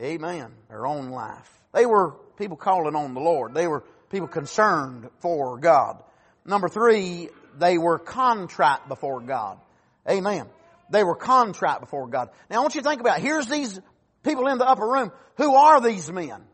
Amen. 0.00 0.52
Their 0.68 0.86
own 0.86 1.10
life. 1.10 1.50
They 1.72 1.86
were 1.86 2.14
people 2.38 2.56
calling 2.56 2.94
on 2.96 3.14
the 3.14 3.20
Lord. 3.20 3.54
They 3.54 3.66
were 3.66 3.84
people 4.10 4.28
concerned 4.28 5.08
for 5.20 5.58
God. 5.58 6.02
Number 6.44 6.68
three, 6.68 7.28
they 7.58 7.78
were 7.78 7.98
contrite 7.98 8.88
before 8.88 9.20
God. 9.20 9.58
Amen. 10.08 10.46
They 10.90 11.02
were 11.02 11.16
contrite 11.16 11.80
before 11.80 12.08
God. 12.08 12.30
Now 12.50 12.58
I 12.58 12.60
want 12.60 12.74
you 12.74 12.82
to 12.82 12.88
think 12.88 13.00
about, 13.00 13.18
it. 13.18 13.22
here's 13.22 13.46
these 13.46 13.80
people 14.22 14.46
in 14.48 14.58
the 14.58 14.68
upper 14.68 14.86
room. 14.86 15.12
Who 15.36 15.54
are 15.54 15.80
these 15.80 16.10
men? 16.10 16.44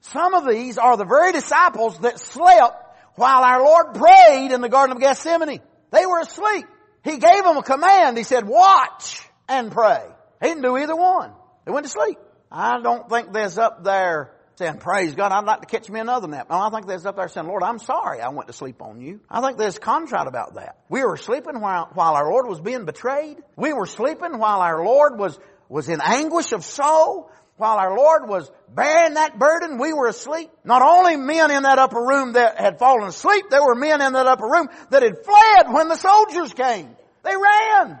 Some 0.00 0.34
of 0.34 0.46
these 0.46 0.78
are 0.78 0.96
the 0.96 1.04
very 1.04 1.32
disciples 1.32 1.98
that 2.00 2.18
slept 2.18 2.84
while 3.14 3.42
our 3.42 3.64
Lord 3.64 3.94
prayed 3.94 4.52
in 4.52 4.60
the 4.60 4.68
Garden 4.68 4.96
of 4.96 5.02
Gethsemane. 5.02 5.60
They 5.90 6.06
were 6.06 6.20
asleep. 6.20 6.66
He 7.04 7.18
gave 7.18 7.44
them 7.44 7.56
a 7.56 7.62
command. 7.62 8.16
He 8.16 8.24
said, 8.24 8.46
watch 8.46 9.20
and 9.48 9.72
pray. 9.72 10.04
He 10.42 10.48
didn't 10.48 10.62
do 10.62 10.76
either 10.76 10.96
one. 10.96 11.32
They 11.64 11.72
went 11.72 11.86
to 11.86 11.92
sleep. 11.92 12.18
I 12.50 12.80
don't 12.80 13.08
think 13.08 13.32
there's 13.32 13.58
up 13.58 13.84
there 13.84 14.32
saying, 14.56 14.78
praise 14.78 15.14
God, 15.14 15.30
I'd 15.30 15.44
like 15.44 15.60
to 15.60 15.66
catch 15.66 15.88
me 15.88 16.00
another 16.00 16.26
nap. 16.26 16.48
No, 16.50 16.56
I 16.58 16.70
think 16.70 16.86
there's 16.86 17.06
up 17.06 17.16
there 17.16 17.28
saying, 17.28 17.46
Lord, 17.46 17.62
I'm 17.62 17.78
sorry 17.78 18.20
I 18.20 18.28
went 18.30 18.48
to 18.48 18.52
sleep 18.52 18.82
on 18.82 19.00
you. 19.00 19.20
I 19.30 19.40
think 19.40 19.56
there's 19.56 19.78
contrite 19.78 20.26
about 20.26 20.54
that. 20.54 20.78
We 20.88 21.04
were 21.04 21.16
sleeping 21.16 21.60
while, 21.60 21.88
while 21.94 22.14
our 22.14 22.28
Lord 22.28 22.48
was 22.48 22.60
being 22.60 22.84
betrayed. 22.84 23.38
We 23.56 23.72
were 23.72 23.86
sleeping 23.86 24.38
while 24.38 24.60
our 24.60 24.84
Lord 24.84 25.18
was, 25.18 25.38
was 25.68 25.88
in 25.88 26.00
anguish 26.02 26.52
of 26.52 26.64
soul. 26.64 27.30
While 27.56 27.78
our 27.78 27.96
Lord 27.96 28.28
was 28.28 28.50
bearing 28.72 29.14
that 29.14 29.38
burden, 29.38 29.78
we 29.78 29.92
were 29.92 30.06
asleep. 30.06 30.50
Not 30.64 30.80
only 30.80 31.16
men 31.16 31.50
in 31.50 31.64
that 31.64 31.78
upper 31.78 32.00
room 32.00 32.32
that 32.34 32.58
had 32.58 32.78
fallen 32.78 33.08
asleep, 33.08 33.46
there 33.50 33.64
were 33.64 33.74
men 33.74 34.00
in 34.00 34.12
that 34.12 34.26
upper 34.26 34.46
room 34.46 34.68
that 34.90 35.02
had 35.02 35.24
fled 35.24 35.74
when 35.74 35.88
the 35.88 35.96
soldiers 35.96 36.54
came. 36.54 36.96
They 37.24 37.34
ran. 37.34 37.98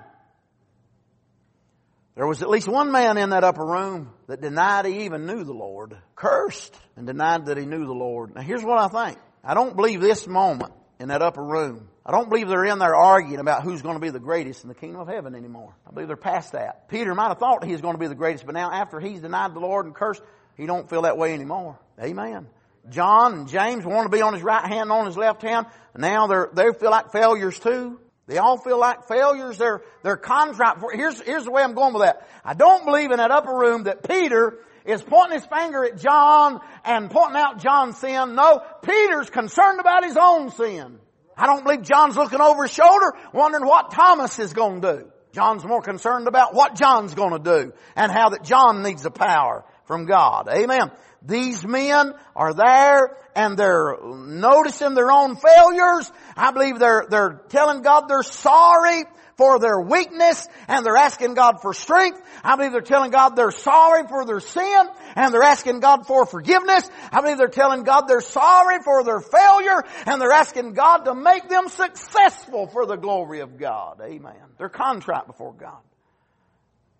There 2.14 2.26
was 2.26 2.42
at 2.42 2.48
least 2.48 2.68
one 2.68 2.92
man 2.92 3.18
in 3.18 3.30
that 3.30 3.44
upper 3.44 3.64
room 3.64 4.12
that 4.28 4.40
denied 4.40 4.84
he 4.84 5.04
even 5.04 5.26
knew 5.26 5.42
the 5.42 5.54
Lord, 5.54 5.96
cursed 6.14 6.74
and 6.96 7.06
denied 7.06 7.46
that 7.46 7.56
he 7.56 7.66
knew 7.66 7.86
the 7.86 7.92
Lord. 7.92 8.34
Now 8.34 8.42
here's 8.42 8.62
what 8.62 8.78
I 8.78 9.06
think. 9.06 9.18
I 9.42 9.54
don't 9.54 9.74
believe 9.74 10.00
this 10.00 10.26
moment 10.26 10.72
in 11.00 11.08
that 11.08 11.22
upper 11.22 11.42
room. 11.42 11.88
I 12.04 12.12
don't 12.12 12.28
believe 12.28 12.48
they're 12.48 12.64
in 12.64 12.78
there 12.78 12.94
arguing 12.94 13.40
about 13.40 13.62
who's 13.62 13.82
going 13.82 13.96
to 13.96 14.00
be 14.00 14.10
the 14.10 14.20
greatest 14.20 14.62
in 14.62 14.68
the 14.68 14.74
kingdom 14.74 15.00
of 15.00 15.08
heaven 15.08 15.34
anymore. 15.34 15.74
I 15.86 15.92
believe 15.92 16.08
they're 16.08 16.16
past 16.16 16.52
that. 16.52 16.88
Peter 16.88 17.14
might 17.14 17.28
have 17.28 17.38
thought 17.38 17.64
he 17.64 17.72
was 17.72 17.80
going 17.80 17.94
to 17.94 17.98
be 17.98 18.06
the 18.06 18.14
greatest, 18.14 18.46
but 18.46 18.54
now 18.54 18.70
after 18.70 19.00
he's 19.00 19.20
denied 19.20 19.54
the 19.54 19.60
Lord 19.60 19.86
and 19.86 19.94
cursed, 19.94 20.22
he 20.56 20.66
don't 20.66 20.88
feel 20.88 21.02
that 21.02 21.16
way 21.16 21.32
anymore. 21.32 21.78
Amen. 22.00 22.46
John 22.90 23.34
and 23.34 23.48
James 23.48 23.84
want 23.84 24.10
to 24.10 24.16
be 24.16 24.22
on 24.22 24.34
his 24.34 24.42
right 24.42 24.64
hand, 24.64 24.82
and 24.82 24.92
on 24.92 25.06
his 25.06 25.16
left 25.16 25.42
hand. 25.42 25.66
Now 25.96 26.26
they're, 26.26 26.48
they 26.52 26.72
feel 26.78 26.90
like 26.90 27.12
failures 27.12 27.58
too. 27.58 28.00
They 28.28 28.36
all 28.36 28.58
feel 28.58 28.78
like 28.78 29.08
failures. 29.08 29.56
They're, 29.56 29.80
they're 30.02 30.18
contrite. 30.18 30.76
Here's, 30.92 31.18
here's 31.22 31.44
the 31.44 31.50
way 31.50 31.62
I'm 31.62 31.74
going 31.74 31.94
with 31.94 32.02
that. 32.02 32.28
I 32.44 32.52
don't 32.52 32.84
believe 32.84 33.10
in 33.10 33.16
that 33.16 33.30
upper 33.30 33.52
room 33.52 33.84
that 33.84 34.06
Peter 34.06 34.58
is 34.84 35.02
pointing 35.02 35.40
his 35.40 35.46
finger 35.46 35.84
at 35.84 35.98
John 35.98 36.60
and 36.84 37.10
pointing 37.10 37.40
out 37.40 37.58
John's 37.58 37.96
sin. 37.96 38.34
No, 38.34 38.62
Peter's 38.82 39.30
concerned 39.30 39.80
about 39.80 40.04
his 40.04 40.16
own 40.20 40.50
sin. 40.50 40.98
I 41.38 41.46
don't 41.46 41.64
believe 41.64 41.82
John's 41.82 42.16
looking 42.16 42.40
over 42.40 42.64
his 42.64 42.72
shoulder 42.72 43.14
wondering 43.32 43.66
what 43.66 43.92
Thomas 43.92 44.38
is 44.38 44.52
going 44.52 44.82
to 44.82 44.96
do. 44.98 45.10
John's 45.32 45.64
more 45.64 45.82
concerned 45.82 46.28
about 46.28 46.52
what 46.54 46.74
John's 46.74 47.14
going 47.14 47.32
to 47.32 47.38
do 47.38 47.72
and 47.96 48.12
how 48.12 48.30
that 48.30 48.44
John 48.44 48.82
needs 48.82 49.02
the 49.02 49.10
power 49.10 49.64
from 49.86 50.04
God. 50.04 50.48
Amen. 50.50 50.90
These 51.22 51.66
men 51.66 52.12
are 52.36 52.54
there 52.54 53.16
and 53.34 53.56
they're 53.56 53.96
noticing 54.02 54.94
their 54.94 55.12
own 55.12 55.36
failures. 55.36 56.10
I 56.38 56.52
believe 56.52 56.78
they're, 56.78 57.04
they're 57.08 57.40
telling 57.48 57.82
God 57.82 58.08
they're 58.08 58.22
sorry 58.22 59.02
for 59.36 59.58
their 59.58 59.80
weakness 59.80 60.48
and 60.66 60.84
they're 60.84 60.96
asking 60.96 61.34
God 61.34 61.60
for 61.62 61.72
strength. 61.74 62.20
I 62.44 62.56
believe 62.56 62.72
they're 62.72 62.80
telling 62.80 63.10
God 63.10 63.36
they're 63.36 63.50
sorry 63.50 64.06
for 64.06 64.24
their 64.24 64.40
sin 64.40 64.86
and 65.16 65.32
they're 65.34 65.42
asking 65.42 65.80
God 65.80 66.06
for 66.06 66.26
forgiveness. 66.26 66.88
I 67.12 67.20
believe 67.20 67.38
they're 67.38 67.48
telling 67.48 67.84
God 67.84 68.02
they're 68.08 68.20
sorry 68.20 68.82
for 68.84 69.04
their 69.04 69.20
failure 69.20 69.82
and 70.06 70.20
they're 70.20 70.32
asking 70.32 70.74
God 70.74 71.04
to 71.04 71.14
make 71.14 71.48
them 71.48 71.68
successful 71.68 72.66
for 72.66 72.86
the 72.86 72.96
glory 72.96 73.40
of 73.40 73.58
God. 73.58 74.00
Amen. 74.02 74.34
They're 74.58 74.68
contrite 74.68 75.26
before 75.26 75.54
God. 75.54 75.78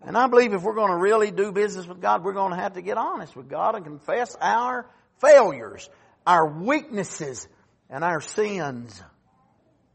And 0.01 0.17
I 0.17 0.27
believe 0.27 0.53
if 0.53 0.63
we're 0.63 0.75
going 0.75 0.91
to 0.91 0.97
really 0.97 1.31
do 1.31 1.51
business 1.51 1.85
with 1.85 2.01
God, 2.01 2.23
we're 2.23 2.33
going 2.33 2.51
to 2.51 2.57
have 2.57 2.73
to 2.73 2.81
get 2.81 2.97
honest 2.97 3.35
with 3.35 3.49
God 3.49 3.75
and 3.75 3.83
confess 3.83 4.35
our 4.39 4.85
failures, 5.19 5.89
our 6.25 6.47
weaknesses, 6.47 7.47
and 7.89 8.03
our 8.03 8.21
sins. 8.21 9.01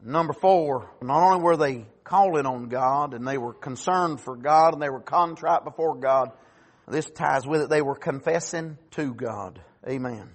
Number 0.07 0.33
four, 0.33 0.91
not 1.01 1.23
only 1.23 1.43
were 1.43 1.57
they 1.57 1.87
calling 2.03 2.45
on 2.45 2.69
God 2.69 3.15
and 3.15 3.27
they 3.27 3.39
were 3.39 3.53
concerned 3.53 4.21
for 4.21 4.35
God 4.35 4.73
and 4.73 4.81
they 4.81 4.89
were 4.89 4.99
contrite 4.99 5.63
before 5.63 5.95
God, 5.95 6.31
this 6.87 7.09
ties 7.09 7.47
with 7.47 7.63
it, 7.63 7.69
they 7.69 7.81
were 7.81 7.95
confessing 7.95 8.77
to 8.91 9.15
God. 9.15 9.59
Amen. 9.87 10.29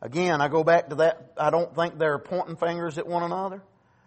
Again, 0.00 0.40
I 0.40 0.46
go 0.46 0.62
back 0.62 0.90
to 0.90 0.94
that. 0.96 1.32
I 1.36 1.50
don't 1.50 1.74
think 1.74 1.98
they're 1.98 2.20
pointing 2.20 2.56
fingers 2.56 2.96
at 2.96 3.08
one 3.08 3.24
another. 3.24 3.60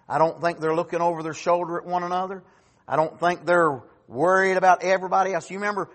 I 0.07 0.17
don't 0.17 0.39
think 0.39 0.61
they're 0.61 0.75
looking 0.75 1.01
over 1.01 1.23
their 1.23 1.33
shoulder 1.33 1.77
at 1.77 1.85
one 1.85 2.03
another. 2.03 2.41
I 2.87 2.95
don't 2.95 3.19
think 3.19 3.45
they're 3.45 3.81
worried 4.07 4.55
about 4.55 4.81
everybody 4.81 5.33
else. 5.33 5.51
You 5.51 5.57
remember 5.57 5.89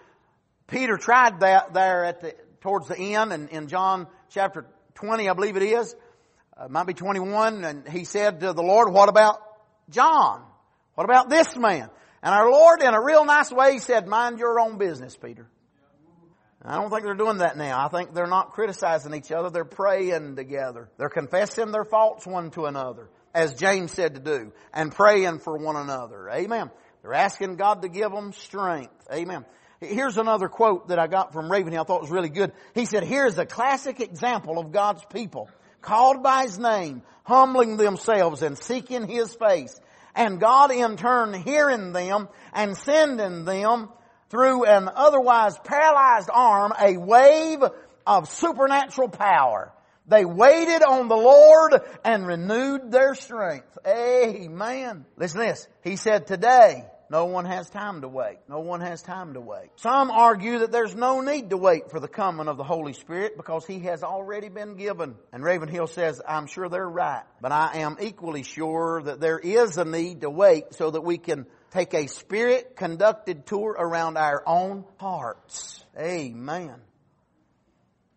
Peter 0.67 0.99
tried 0.99 1.41
that 1.41 1.73
there 1.73 2.05
at 2.05 2.21
the, 2.21 2.35
towards 2.61 2.89
the 2.89 2.99
end 2.99 3.33
and 3.33 3.49
in 3.49 3.69
John 3.69 4.09
chapter 4.29 4.67
20, 4.97 5.27
I 5.27 5.33
believe 5.33 5.57
it 5.57 5.63
is. 5.63 5.95
Uh, 6.59 6.69
might 6.69 6.87
be 6.87 6.95
21 6.95 7.65
and 7.65 7.89
he 7.89 8.05
said 8.05 8.41
to 8.41 8.53
the 8.53 8.63
Lord, 8.63 8.93
what 8.93 9.09
about 9.09 9.41
John? 9.91 10.43
What 10.95 11.05
about 11.05 11.29
this 11.29 11.57
man? 11.57 11.89
And 12.23 12.35
our 12.35 12.51
Lord 12.51 12.83
in 12.83 12.95
a 12.95 13.01
real 13.01 13.25
nice 13.25 13.53
way 13.53 13.75
he 13.75 13.79
said, 13.79 14.09
mind 14.09 14.39
your 14.41 14.59
own 14.59 14.77
business, 14.77 15.17
Peter. 15.17 15.47
I 16.65 16.75
don't 16.75 16.91
think 16.91 17.05
they're 17.05 17.15
doing 17.15 17.39
that 17.39 17.57
now. 17.57 17.85
I 17.85 17.89
think 17.89 18.13
they're 18.13 18.27
not 18.27 18.51
criticizing 18.51 19.15
each 19.15 19.31
other. 19.31 19.49
They're 19.49 19.65
praying 19.65 20.35
together. 20.35 20.91
They're 20.99 21.09
confessing 21.09 21.71
their 21.71 21.85
faults 21.85 22.27
one 22.27 22.51
to 22.51 22.65
another, 22.65 23.09
as 23.33 23.55
James 23.55 23.93
said 23.93 24.15
to 24.15 24.21
do, 24.21 24.53
and 24.75 24.93
praying 24.93 25.39
for 25.39 25.57
one 25.57 25.77
another. 25.77 26.29
Amen. 26.29 26.71
They're 27.03 27.15
asking 27.15 27.57
God 27.57 27.83
to 27.83 27.89
give 27.89 28.11
them 28.11 28.33
strength. 28.33 29.07
Amen. 29.13 29.45
Here's 29.81 30.17
another 30.17 30.49
quote 30.49 30.89
that 30.89 30.99
I 30.99 31.07
got 31.07 31.33
from 31.33 31.51
Ravenhill 31.51 31.83
I 31.83 31.85
thought 31.85 32.01
was 32.01 32.11
really 32.11 32.29
good. 32.29 32.53
He 32.75 32.85
said, 32.85 33.05
here's 33.05 33.39
a 33.39 33.47
classic 33.47 34.01
example 34.01 34.59
of 34.59 34.73
God's 34.73 35.05
people 35.05 35.49
called 35.81 36.23
by 36.23 36.43
His 36.45 36.59
name, 36.59 37.03
humbling 37.25 37.77
themselves 37.77 38.43
and 38.43 38.59
seeking 38.59 39.07
His 39.07 39.35
face. 39.35 39.79
And 40.15 40.41
God 40.41 40.73
in 40.73 40.97
turn 40.97 41.35
hearing 41.35 41.93
them 41.93 42.29
and 42.53 42.77
sending 42.77 43.45
them 43.45 43.89
through 44.31 44.65
an 44.65 44.89
otherwise 44.95 45.57
paralyzed 45.65 46.31
arm 46.33 46.73
a 46.81 46.97
wave 46.97 47.63
of 48.07 48.29
supernatural 48.29 49.09
power. 49.09 49.73
They 50.07 50.25
waited 50.25 50.83
on 50.83 51.09
the 51.09 51.17
Lord 51.17 51.75
and 52.03 52.27
renewed 52.27 52.91
their 52.91 53.15
strength. 53.15 53.77
Amen. 53.87 55.05
Listen 55.17 55.41
to 55.41 55.47
this. 55.47 55.69
He 55.85 55.97
said, 55.97 56.27
today, 56.27 56.85
no 57.11 57.25
one 57.25 57.47
has 57.47 57.71
time 57.71 58.03
to 58.03 58.09
wait. 58.09 58.39
No 58.49 58.61
one 58.61 58.81
has 58.81 59.01
time 59.01 59.35
to 59.35 59.41
wait. 59.41 59.71
Some 59.77 60.11
argue 60.11 60.61
that 60.61 60.71
there's 60.71 60.95
no 60.95 61.21
need 61.21 61.51
to 61.51 61.57
wait 61.57 61.91
for 61.91 62.01
the 62.01 62.09
coming 62.09 62.49
of 62.49 62.57
the 62.57 62.65
Holy 62.65 62.93
Spirit 62.93 63.37
because 63.37 63.67
He 63.67 63.81
has 63.81 64.03
already 64.03 64.49
been 64.49 64.77
given. 64.77 65.15
And 65.33 65.43
Ravenhill 65.43 65.87
says, 65.87 66.21
I'm 66.27 66.47
sure 66.47 66.69
they're 66.69 66.89
right. 66.89 67.25
But 67.41 67.53
I 67.53 67.79
am 67.79 67.97
equally 68.01 68.43
sure 68.43 69.03
that 69.03 69.21
there 69.21 69.39
is 69.39 69.79
a 69.79 69.85
need 69.85 70.21
to 70.21 70.31
wait 70.31 70.75
so 70.75 70.91
that 70.91 71.01
we 71.01 71.17
can 71.17 71.47
take 71.71 71.95
a 71.95 72.07
spirit 72.09 72.77
conducted 72.77 73.47
tour 73.47 73.75
around 73.79 74.17
our 74.19 74.43
own 74.47 74.85
hearts. 74.99 75.85
Amen. 75.99 76.75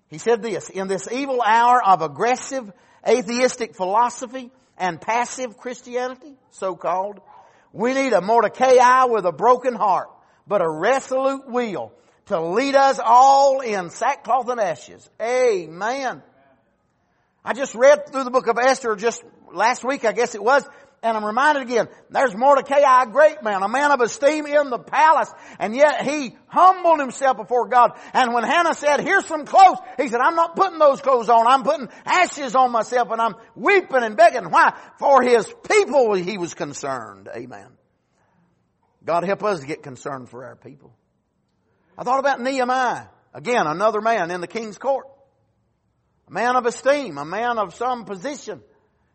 He 0.10 0.17
said 0.17 0.41
this, 0.41 0.69
in 0.69 0.88
this 0.88 1.07
evil 1.10 1.41
hour 1.41 1.81
of 1.81 2.01
aggressive 2.01 2.69
atheistic 3.07 3.75
philosophy 3.75 4.51
and 4.77 5.00
passive 5.00 5.57
Christianity, 5.57 6.33
so 6.50 6.75
called, 6.75 7.21
we 7.73 7.93
need 7.93 8.13
a 8.13 8.21
Mordecai 8.21 9.05
with 9.05 9.25
a 9.25 9.31
broken 9.31 9.75
heart, 9.75 10.09
but 10.47 10.61
a 10.61 10.69
resolute 10.69 11.47
will 11.47 11.91
to 12.27 12.39
lead 12.39 12.75
us 12.75 12.99
all 13.03 13.61
in 13.61 13.89
sackcloth 13.89 14.49
and 14.49 14.59
ashes. 14.59 15.09
Amen. 15.21 16.21
I 17.43 17.53
just 17.53 17.73
read 17.73 18.11
through 18.11 18.24
the 18.24 18.31
book 18.31 18.48
of 18.48 18.57
Esther 18.57 18.96
just 18.96 19.24
last 19.51 19.83
week, 19.83 20.05
I 20.05 20.11
guess 20.11 20.35
it 20.35 20.43
was, 20.43 20.63
and 21.03 21.18
I'm 21.18 21.25
reminded 21.25 21.64
again, 21.64 21.87
there's 22.11 22.35
Mordecai, 22.35 22.79
a 22.79 23.07
great 23.07 23.42
man, 23.42 23.64
a 23.64 23.68
man 23.68 23.92
of 23.92 24.01
esteem 24.01 24.46
in 24.46 24.70
the 24.70 24.77
palace, 24.77 25.31
and 25.57 25.75
yet 25.75 26.03
he 26.03 26.37
humbled 26.48 27.00
himself 27.00 27.37
before 27.37 27.68
God. 27.70 27.94
And 28.14 28.33
when 28.33 28.44
Hannah 28.44 28.75
said, 28.75 29.00
here's 29.00 29.25
some 29.25 29.46
clothes, 29.46 29.79
he 29.98 30.09
said, 30.09 30.20
I'm 30.22 30.35
not 30.35 30.55
putting 30.55 30.77
those 30.77 31.01
clothes 31.01 31.27
on, 31.27 31.48
I'm 31.48 31.64
putting 31.64 31.90
ashes 32.05 32.55
on 32.55 32.72
myself 32.72 33.09
and 33.11 33.20
I'm 33.20 33.35
weeping 33.55 34.03
and 34.03 34.16
begging. 34.16 34.51
Why? 34.51 34.77
For 35.00 35.24
his 35.24 35.51
people 35.68 36.14
he 36.14 36.37
was 36.37 36.53
concerned. 36.53 37.29
Amen. 37.35 37.68
God 39.03 39.24
help 39.24 39.44
us 39.44 39.61
to 39.61 39.66
get 39.66 39.81
concerned 39.81 40.29
for 40.29 40.46
our 40.46 40.55
people. 40.55 40.94
I 41.98 42.03
thought 42.03 42.20
about 42.20 42.40
Nehemiah. 42.40 43.07
Again, 43.33 43.66
another 43.66 44.01
man 44.01 44.29
in 44.29 44.42
the 44.42 44.48
king's 44.48 44.77
court. 44.77 45.07
A 46.27 46.31
man 46.31 46.55
of 46.55 46.68
esteem, 46.68 47.18
a 47.18 47.25
man 47.25 47.57
of 47.57 47.74
some 47.74 48.05
position. 48.05 48.61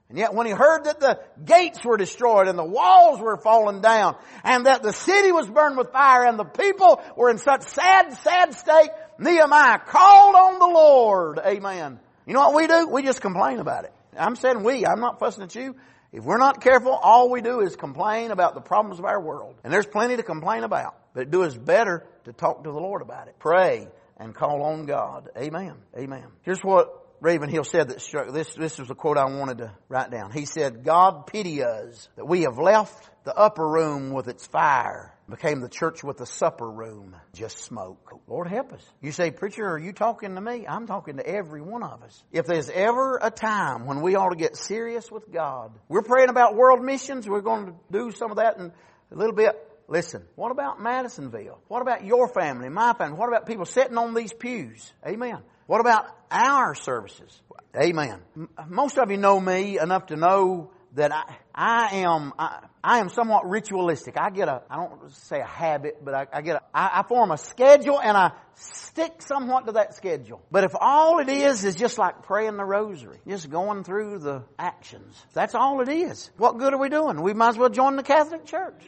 And 0.09 0.19
yet 0.19 0.35
when 0.35 0.47
he 0.47 0.53
heard 0.53 0.85
that 0.85 1.01
the 1.01 1.21
gates 1.45 1.85
were 1.85 1.97
destroyed 1.97 2.47
and 2.47 2.57
the 2.57 2.65
walls 2.65 3.21
were 3.21 3.37
falling 3.37 3.81
down 3.81 4.17
and 4.45 4.67
that 4.67 4.83
the 4.83 4.93
city 4.93 5.33
was 5.33 5.49
burned 5.49 5.77
with 5.77 5.91
fire 5.91 6.25
and 6.25 6.39
the 6.39 6.45
people 6.45 7.03
were 7.17 7.29
in 7.29 7.39
such 7.39 7.63
sad, 7.63 8.17
sad 8.19 8.55
state, 8.55 8.91
Nehemiah 9.19 9.81
called 9.81 10.35
on 10.37 10.59
the 10.61 10.67
Lord. 10.67 11.41
Amen. 11.45 11.99
You 12.25 12.35
know 12.35 12.51
what 12.51 12.55
we 12.55 12.67
do? 12.69 12.89
We 12.89 13.03
just 13.03 13.21
complain 13.21 13.59
about 13.59 13.85
it. 13.85 13.93
I'm 14.17 14.37
saying 14.37 14.63
we. 14.63 14.87
I'm 14.87 15.01
not 15.01 15.19
fussing 15.19 15.43
at 15.43 15.55
you. 15.55 15.75
If 16.13 16.25
we're 16.25 16.39
not 16.39 16.63
careful, 16.63 16.93
all 16.93 17.29
we 17.31 17.41
do 17.41 17.61
is 17.61 17.75
complain 17.75 18.31
about 18.31 18.55
the 18.55 18.61
problems 18.61 18.99
of 18.99 19.05
our 19.05 19.21
world. 19.21 19.57
And 19.65 19.73
there's 19.73 19.87
plenty 19.87 20.17
to 20.17 20.23
complain 20.23 20.63
about. 20.63 20.95
But 21.15 21.25
it 21.25 21.31
do 21.31 21.43
us 21.43 21.57
better 21.57 22.07
to 22.25 22.33
talk 22.33 22.65
to 22.65 22.71
the 22.71 22.79
Lord 22.79 23.03
about 23.03 23.29
it. 23.29 23.37
Pray 23.39 23.89
and 24.19 24.35
call 24.35 24.63
on 24.63 24.87
God. 24.87 25.29
Amen. 25.37 25.75
Amen. 25.97 26.27
Here's 26.43 26.63
what 26.63 27.06
Ravenhill 27.21 27.65
said 27.65 27.89
that 27.89 28.01
struck, 28.01 28.33
this, 28.33 28.55
this 28.55 28.79
was 28.79 28.91
a 28.91 28.95
quote 28.95 29.17
I 29.17 29.25
wanted 29.25 29.59
to 29.59 29.73
write 29.89 30.11
down. 30.11 30.33
He 30.33 30.45
said, 30.45 30.85
God 30.85 31.27
pity 31.27 31.63
us 31.63 32.09
that 32.17 32.27
we 32.27 32.43
have 32.43 32.59
left 32.59 33.11
the 33.25 33.35
upper 33.35 33.67
room 33.67 34.13
with 34.13 34.29
its 34.29 34.47
fire, 34.47 35.15
became 35.29 35.61
the 35.61 35.69
church 35.69 36.05
with 36.05 36.19
the 36.19 36.27
supper 36.27 36.71
room, 36.71 37.17
just 37.33 37.59
smoke. 37.59 38.13
Lord 38.29 38.49
help 38.49 38.73
us. 38.73 38.83
You 39.01 39.13
say, 39.13 39.31
preacher, 39.31 39.67
are 39.67 39.79
you 39.79 39.93
talking 39.93 40.35
to 40.35 40.41
me? 40.41 40.67
I'm 40.69 40.87
talking 40.87 41.17
to 41.17 41.27
every 41.27 41.63
one 41.63 41.83
of 41.83 42.03
us. 42.03 42.23
If 42.33 42.47
there's 42.47 42.71
ever 42.71 43.19
a 43.21 43.31
time 43.31 43.87
when 43.87 44.03
we 44.03 44.15
ought 44.15 44.31
to 44.31 44.37
get 44.37 44.57
serious 44.57 45.11
with 45.11 45.33
God, 45.33 45.73
we're 45.89 46.03
praying 46.03 46.29
about 46.29 46.55
world 46.55 46.83
missions. 46.85 47.29
We're 47.29 47.41
going 47.41 47.67
to 47.67 47.75
do 47.91 48.13
some 48.13 48.31
of 48.31 48.37
that 48.37 48.59
in 48.59 48.73
a 49.11 49.15
little 49.15 49.35
bit. 49.35 49.57
Listen, 49.89 50.25
what 50.35 50.51
about 50.51 50.81
Madisonville? 50.81 51.61
What 51.69 51.81
about 51.81 52.05
your 52.05 52.29
family, 52.29 52.69
my 52.69 52.93
family? 52.93 53.17
What 53.17 53.29
about 53.29 53.47
people 53.47 53.65
sitting 53.65 53.97
on 53.97 54.15
these 54.15 54.33
pews? 54.33 54.93
Amen. 55.07 55.39
What 55.67 55.81
about 55.81 56.07
our 56.31 56.75
services? 56.75 57.43
Amen. 57.77 58.23
Most 58.69 58.99
of 58.99 59.11
you 59.11 59.17
know 59.17 59.39
me 59.41 59.79
enough 59.79 60.07
to 60.07 60.17
know 60.17 60.71
that 60.95 61.13
I, 61.13 61.37
I 61.55 61.97
am, 61.97 62.33
I, 62.39 62.61
I, 62.83 62.99
am 63.01 63.11
somewhat 63.11 63.47
ritualistic. 63.47 64.15
I 64.19 64.31
get 64.31 64.49
a, 64.49 64.63
I 64.71 64.77
don't 64.77 65.15
say 65.15 65.41
a 65.41 65.47
habit, 65.47 66.03
but 66.03 66.15
I, 66.15 66.27
I 66.33 66.41
get 66.41 66.57
a, 66.57 66.63
I, 66.73 67.01
I 67.01 67.03
form 67.03 67.33
a 67.33 67.37
schedule 67.37 68.01
and 68.01 68.17
I 68.17 68.33
stick 68.55 69.21
somewhat 69.21 69.67
to 69.67 69.73
that 69.73 69.95
schedule. 69.95 70.41
But 70.51 70.65
if 70.65 70.73
all 70.81 71.19
it 71.19 71.29
is 71.29 71.65
is 71.65 71.75
just 71.75 71.99
like 71.99 72.23
praying 72.23 72.57
the 72.57 72.65
rosary, 72.65 73.19
just 73.29 73.51
going 73.51 73.85
through 73.85 74.21
the 74.21 74.45
actions, 74.59 75.15
that's 75.35 75.55
all 75.55 75.83
it 75.83 75.89
is. 75.91 76.31
What 76.39 76.59
good 76.59 76.73
are 76.73 76.81
we 76.81 76.89
doing? 76.89 77.21
We 77.21 77.35
might 77.35 77.51
as 77.51 77.59
well 77.59 77.69
join 77.69 77.97
the 77.97 78.03
Catholic 78.03 78.47
Church. 78.47 78.83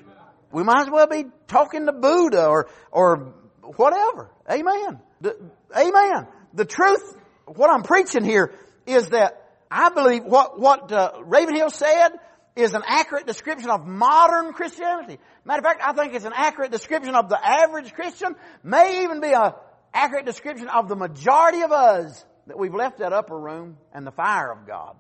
We 0.51 0.63
might 0.63 0.83
as 0.83 0.91
well 0.91 1.09
be 1.09 1.27
talking 1.47 1.85
to 1.87 1.93
Buddha 1.93 2.47
or, 2.47 2.71
or 2.91 3.35
whatever. 3.77 4.31
Amen. 4.51 5.01
The, 5.21 5.37
amen 5.77 6.27
the 6.55 6.65
truth, 6.65 7.17
what 7.47 7.71
I'm 7.71 7.83
preaching 7.83 8.25
here 8.25 8.55
is 8.87 9.09
that 9.09 9.45
I 9.71 9.91
believe 9.91 10.25
what, 10.25 10.59
what 10.59 10.91
uh, 10.91 11.13
Ravenhill 11.23 11.71
said 11.71 12.11
is 12.57 12.75
an 12.75 12.83
accurate 12.87 13.27
description 13.27 13.71
of 13.71 13.87
modern 13.87 14.53
Christianity. 14.53 15.19
Matter 15.45 15.61
of 15.61 15.65
fact, 15.65 15.81
I 15.85 15.93
think 15.93 16.15
it's 16.15 16.25
an 16.25 16.33
accurate 16.35 16.73
description 16.73 17.15
of 17.15 17.29
the 17.29 17.39
average 17.39 17.93
Christian, 17.93 18.35
may 18.65 19.05
even 19.05 19.21
be 19.21 19.33
an 19.33 19.53
accurate 19.95 20.27
description 20.27 20.69
of 20.69 20.89
the 20.89 20.97
majority 20.97 21.63
of 21.63 21.71
us 21.71 22.25
that 22.47 22.59
we've 22.59 22.75
left 22.75 22.99
that 22.99 23.13
upper 23.13 23.39
room 23.39 23.77
and 23.93 24.07
the 24.07 24.11
fire 24.11 24.51
of 24.51 24.67
God. 24.67 24.97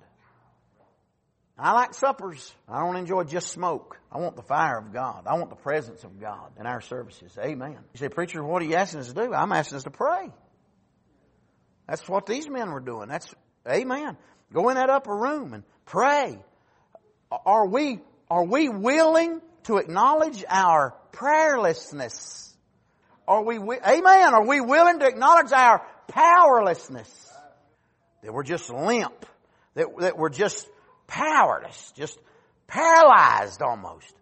I 1.58 1.72
like 1.72 1.94
suppers. 1.94 2.54
I 2.68 2.80
don't 2.80 2.96
enjoy 2.96 3.24
just 3.24 3.48
smoke. 3.48 3.98
I 4.12 4.18
want 4.18 4.36
the 4.36 4.42
fire 4.42 4.78
of 4.78 4.92
God. 4.92 5.24
I 5.26 5.36
want 5.36 5.50
the 5.50 5.56
presence 5.56 6.04
of 6.04 6.20
God 6.20 6.52
in 6.60 6.66
our 6.66 6.80
services. 6.80 7.36
Amen. 7.36 7.78
You 7.92 7.98
say, 7.98 8.08
preacher, 8.08 8.44
what 8.44 8.62
are 8.62 8.66
you 8.66 8.76
asking 8.76 9.00
us 9.00 9.08
to 9.08 9.14
do? 9.14 9.34
I'm 9.34 9.50
asking 9.50 9.76
us 9.76 9.82
to 9.84 9.90
pray. 9.90 10.30
That's 11.88 12.06
what 12.08 12.26
these 12.26 12.48
men 12.48 12.70
were 12.70 12.80
doing. 12.80 13.08
That's, 13.08 13.32
amen. 13.66 14.16
Go 14.52 14.68
in 14.68 14.76
that 14.76 14.90
upper 14.90 15.14
room 15.14 15.54
and 15.54 15.64
pray. 15.86 16.38
Are 17.30 17.66
we, 17.66 18.00
are 18.30 18.44
we 18.44 18.68
willing 18.68 19.40
to 19.64 19.78
acknowledge 19.78 20.44
our 20.48 20.94
prayerlessness? 21.12 22.54
Are 23.26 23.42
we, 23.42 23.56
amen, 23.58 24.34
are 24.34 24.46
we 24.46 24.60
willing 24.60 25.00
to 25.00 25.06
acknowledge 25.06 25.52
our 25.52 25.86
powerlessness? 26.08 27.10
That 28.22 28.32
we're 28.32 28.42
just 28.42 28.70
limp. 28.70 29.26
That, 29.74 29.86
that 29.98 30.18
we're 30.18 30.30
just 30.30 30.68
powerless. 31.06 31.92
Just 31.96 32.18
paralyzed 32.66 33.62
almost. 33.62 34.14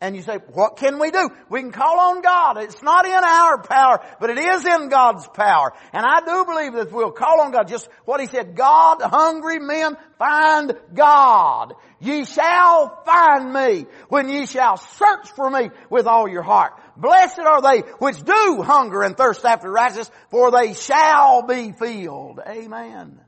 And 0.00 0.14
you 0.14 0.22
say, 0.22 0.38
what 0.52 0.76
can 0.76 1.00
we 1.00 1.10
do? 1.10 1.28
We 1.48 1.60
can 1.60 1.72
call 1.72 1.98
on 1.98 2.22
God. 2.22 2.58
It's 2.58 2.82
not 2.82 3.04
in 3.04 3.12
our 3.12 3.60
power, 3.60 4.00
but 4.20 4.30
it 4.30 4.38
is 4.38 4.64
in 4.64 4.88
God's 4.90 5.26
power. 5.26 5.72
And 5.92 6.06
I 6.06 6.20
do 6.20 6.44
believe 6.44 6.74
that 6.74 6.92
we'll 6.92 7.10
call 7.10 7.40
on 7.40 7.50
God, 7.50 7.66
just 7.66 7.88
what 8.04 8.20
He 8.20 8.28
said, 8.28 8.54
God, 8.54 9.02
hungry 9.02 9.58
men, 9.58 9.96
find 10.16 10.74
God. 10.94 11.74
Ye 11.98 12.24
shall 12.24 13.02
find 13.04 13.52
me 13.52 13.86
when 14.08 14.28
ye 14.28 14.46
shall 14.46 14.76
search 14.76 15.30
for 15.34 15.50
me 15.50 15.70
with 15.90 16.06
all 16.06 16.28
your 16.28 16.44
heart. 16.44 16.74
Blessed 16.96 17.40
are 17.40 17.60
they 17.60 17.80
which 17.98 18.22
do 18.22 18.62
hunger 18.62 19.02
and 19.02 19.16
thirst 19.16 19.44
after 19.44 19.68
righteousness, 19.68 20.12
for 20.30 20.52
they 20.52 20.74
shall 20.74 21.42
be 21.42 21.72
filled. 21.72 22.38
Amen. 22.46 23.20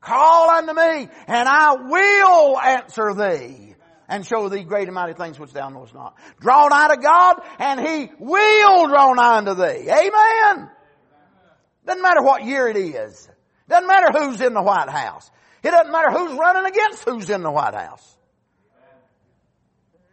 Call 0.00 0.50
unto 0.50 0.72
me, 0.72 1.08
and 1.28 1.48
I 1.48 1.74
will 1.74 2.58
answer 2.58 3.14
thee 3.14 3.69
and 4.10 4.26
show 4.26 4.48
thee 4.48 4.64
great 4.64 4.88
and 4.88 4.94
mighty 4.94 5.14
things 5.14 5.38
which 5.38 5.52
thou 5.52 5.70
knowest 5.70 5.94
not. 5.94 6.16
Draw 6.40 6.68
nigh 6.68 6.88
to 6.88 7.00
God, 7.00 7.40
and 7.58 7.80
He 7.80 8.10
will 8.18 8.88
draw 8.88 9.14
nigh 9.14 9.38
unto 9.38 9.54
thee. 9.54 9.88
Amen. 9.88 10.68
Doesn't 11.86 12.02
matter 12.02 12.22
what 12.22 12.44
year 12.44 12.68
it 12.68 12.76
is. 12.76 13.28
Doesn't 13.68 13.86
matter 13.86 14.08
who's 14.12 14.40
in 14.40 14.52
the 14.52 14.62
White 14.62 14.90
House. 14.90 15.30
It 15.62 15.70
doesn't 15.70 15.92
matter 15.92 16.10
who's 16.10 16.38
running 16.38 16.70
against 16.70 17.04
who's 17.04 17.30
in 17.30 17.42
the 17.42 17.50
White 17.50 17.74
House. 17.74 18.16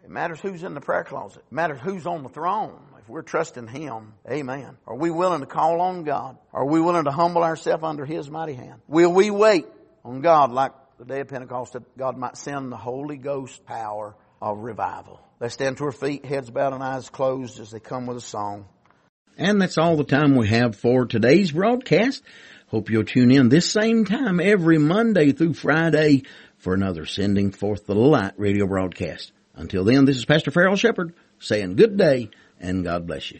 It 0.03 0.09
matters 0.09 0.39
who's 0.39 0.63
in 0.63 0.73
the 0.73 0.79
prayer 0.79 1.03
closet. 1.03 1.43
It 1.51 1.53
matters 1.53 1.79
who's 1.81 2.05
on 2.05 2.23
the 2.23 2.29
throne. 2.29 2.79
If 2.99 3.09
we're 3.09 3.23
trusting 3.23 3.67
Him, 3.67 4.13
amen. 4.29 4.77
Are 4.85 4.95
we 4.95 5.09
willing 5.09 5.41
to 5.41 5.45
call 5.45 5.81
on 5.81 6.03
God? 6.03 6.37
Are 6.53 6.65
we 6.65 6.79
willing 6.79 7.05
to 7.05 7.11
humble 7.11 7.43
ourselves 7.43 7.83
under 7.83 8.05
His 8.05 8.29
mighty 8.29 8.53
hand? 8.53 8.79
Will 8.87 9.11
we 9.11 9.31
wait 9.31 9.65
on 10.05 10.21
God 10.21 10.51
like 10.51 10.71
the 10.97 11.05
day 11.05 11.19
of 11.19 11.27
Pentecost 11.27 11.73
that 11.73 11.97
God 11.97 12.17
might 12.17 12.37
send 12.37 12.71
the 12.71 12.77
Holy 12.77 13.17
Ghost 13.17 13.65
power 13.65 14.15
of 14.41 14.59
revival. 14.59 15.19
Let's 15.39 15.53
stand 15.53 15.77
to 15.77 15.85
our 15.85 15.91
feet, 15.91 16.25
heads 16.25 16.49
bowed 16.49 16.73
and 16.73 16.83
eyes 16.83 17.09
closed 17.09 17.59
as 17.59 17.69
they 17.69 17.79
come 17.79 18.07
with 18.07 18.17
a 18.17 18.21
song. 18.21 18.65
And 19.37 19.61
that's 19.61 19.77
all 19.77 19.95
the 19.95 20.03
time 20.03 20.35
we 20.35 20.47
have 20.47 20.75
for 20.75 21.05
today's 21.05 21.51
broadcast. 21.51 22.23
Hope 22.69 22.89
you'll 22.89 23.03
tune 23.03 23.31
in 23.31 23.49
this 23.49 23.69
same 23.69 24.05
time 24.05 24.39
every 24.39 24.79
Monday 24.79 25.31
through 25.31 25.53
Friday 25.53 26.23
for 26.57 26.73
another 26.73 27.05
Sending 27.05 27.51
Forth 27.51 27.85
the 27.85 27.93
Light 27.93 28.33
radio 28.37 28.65
broadcast. 28.65 29.31
Until 29.53 29.83
then, 29.83 30.05
this 30.05 30.17
is 30.17 30.25
Pastor 30.25 30.49
Farrell 30.49 30.75
Shepherd 30.75 31.13
saying 31.39 31.75
good 31.75 31.97
day 31.97 32.31
and 32.59 32.83
God 32.83 33.05
bless 33.05 33.31
you. 33.31 33.39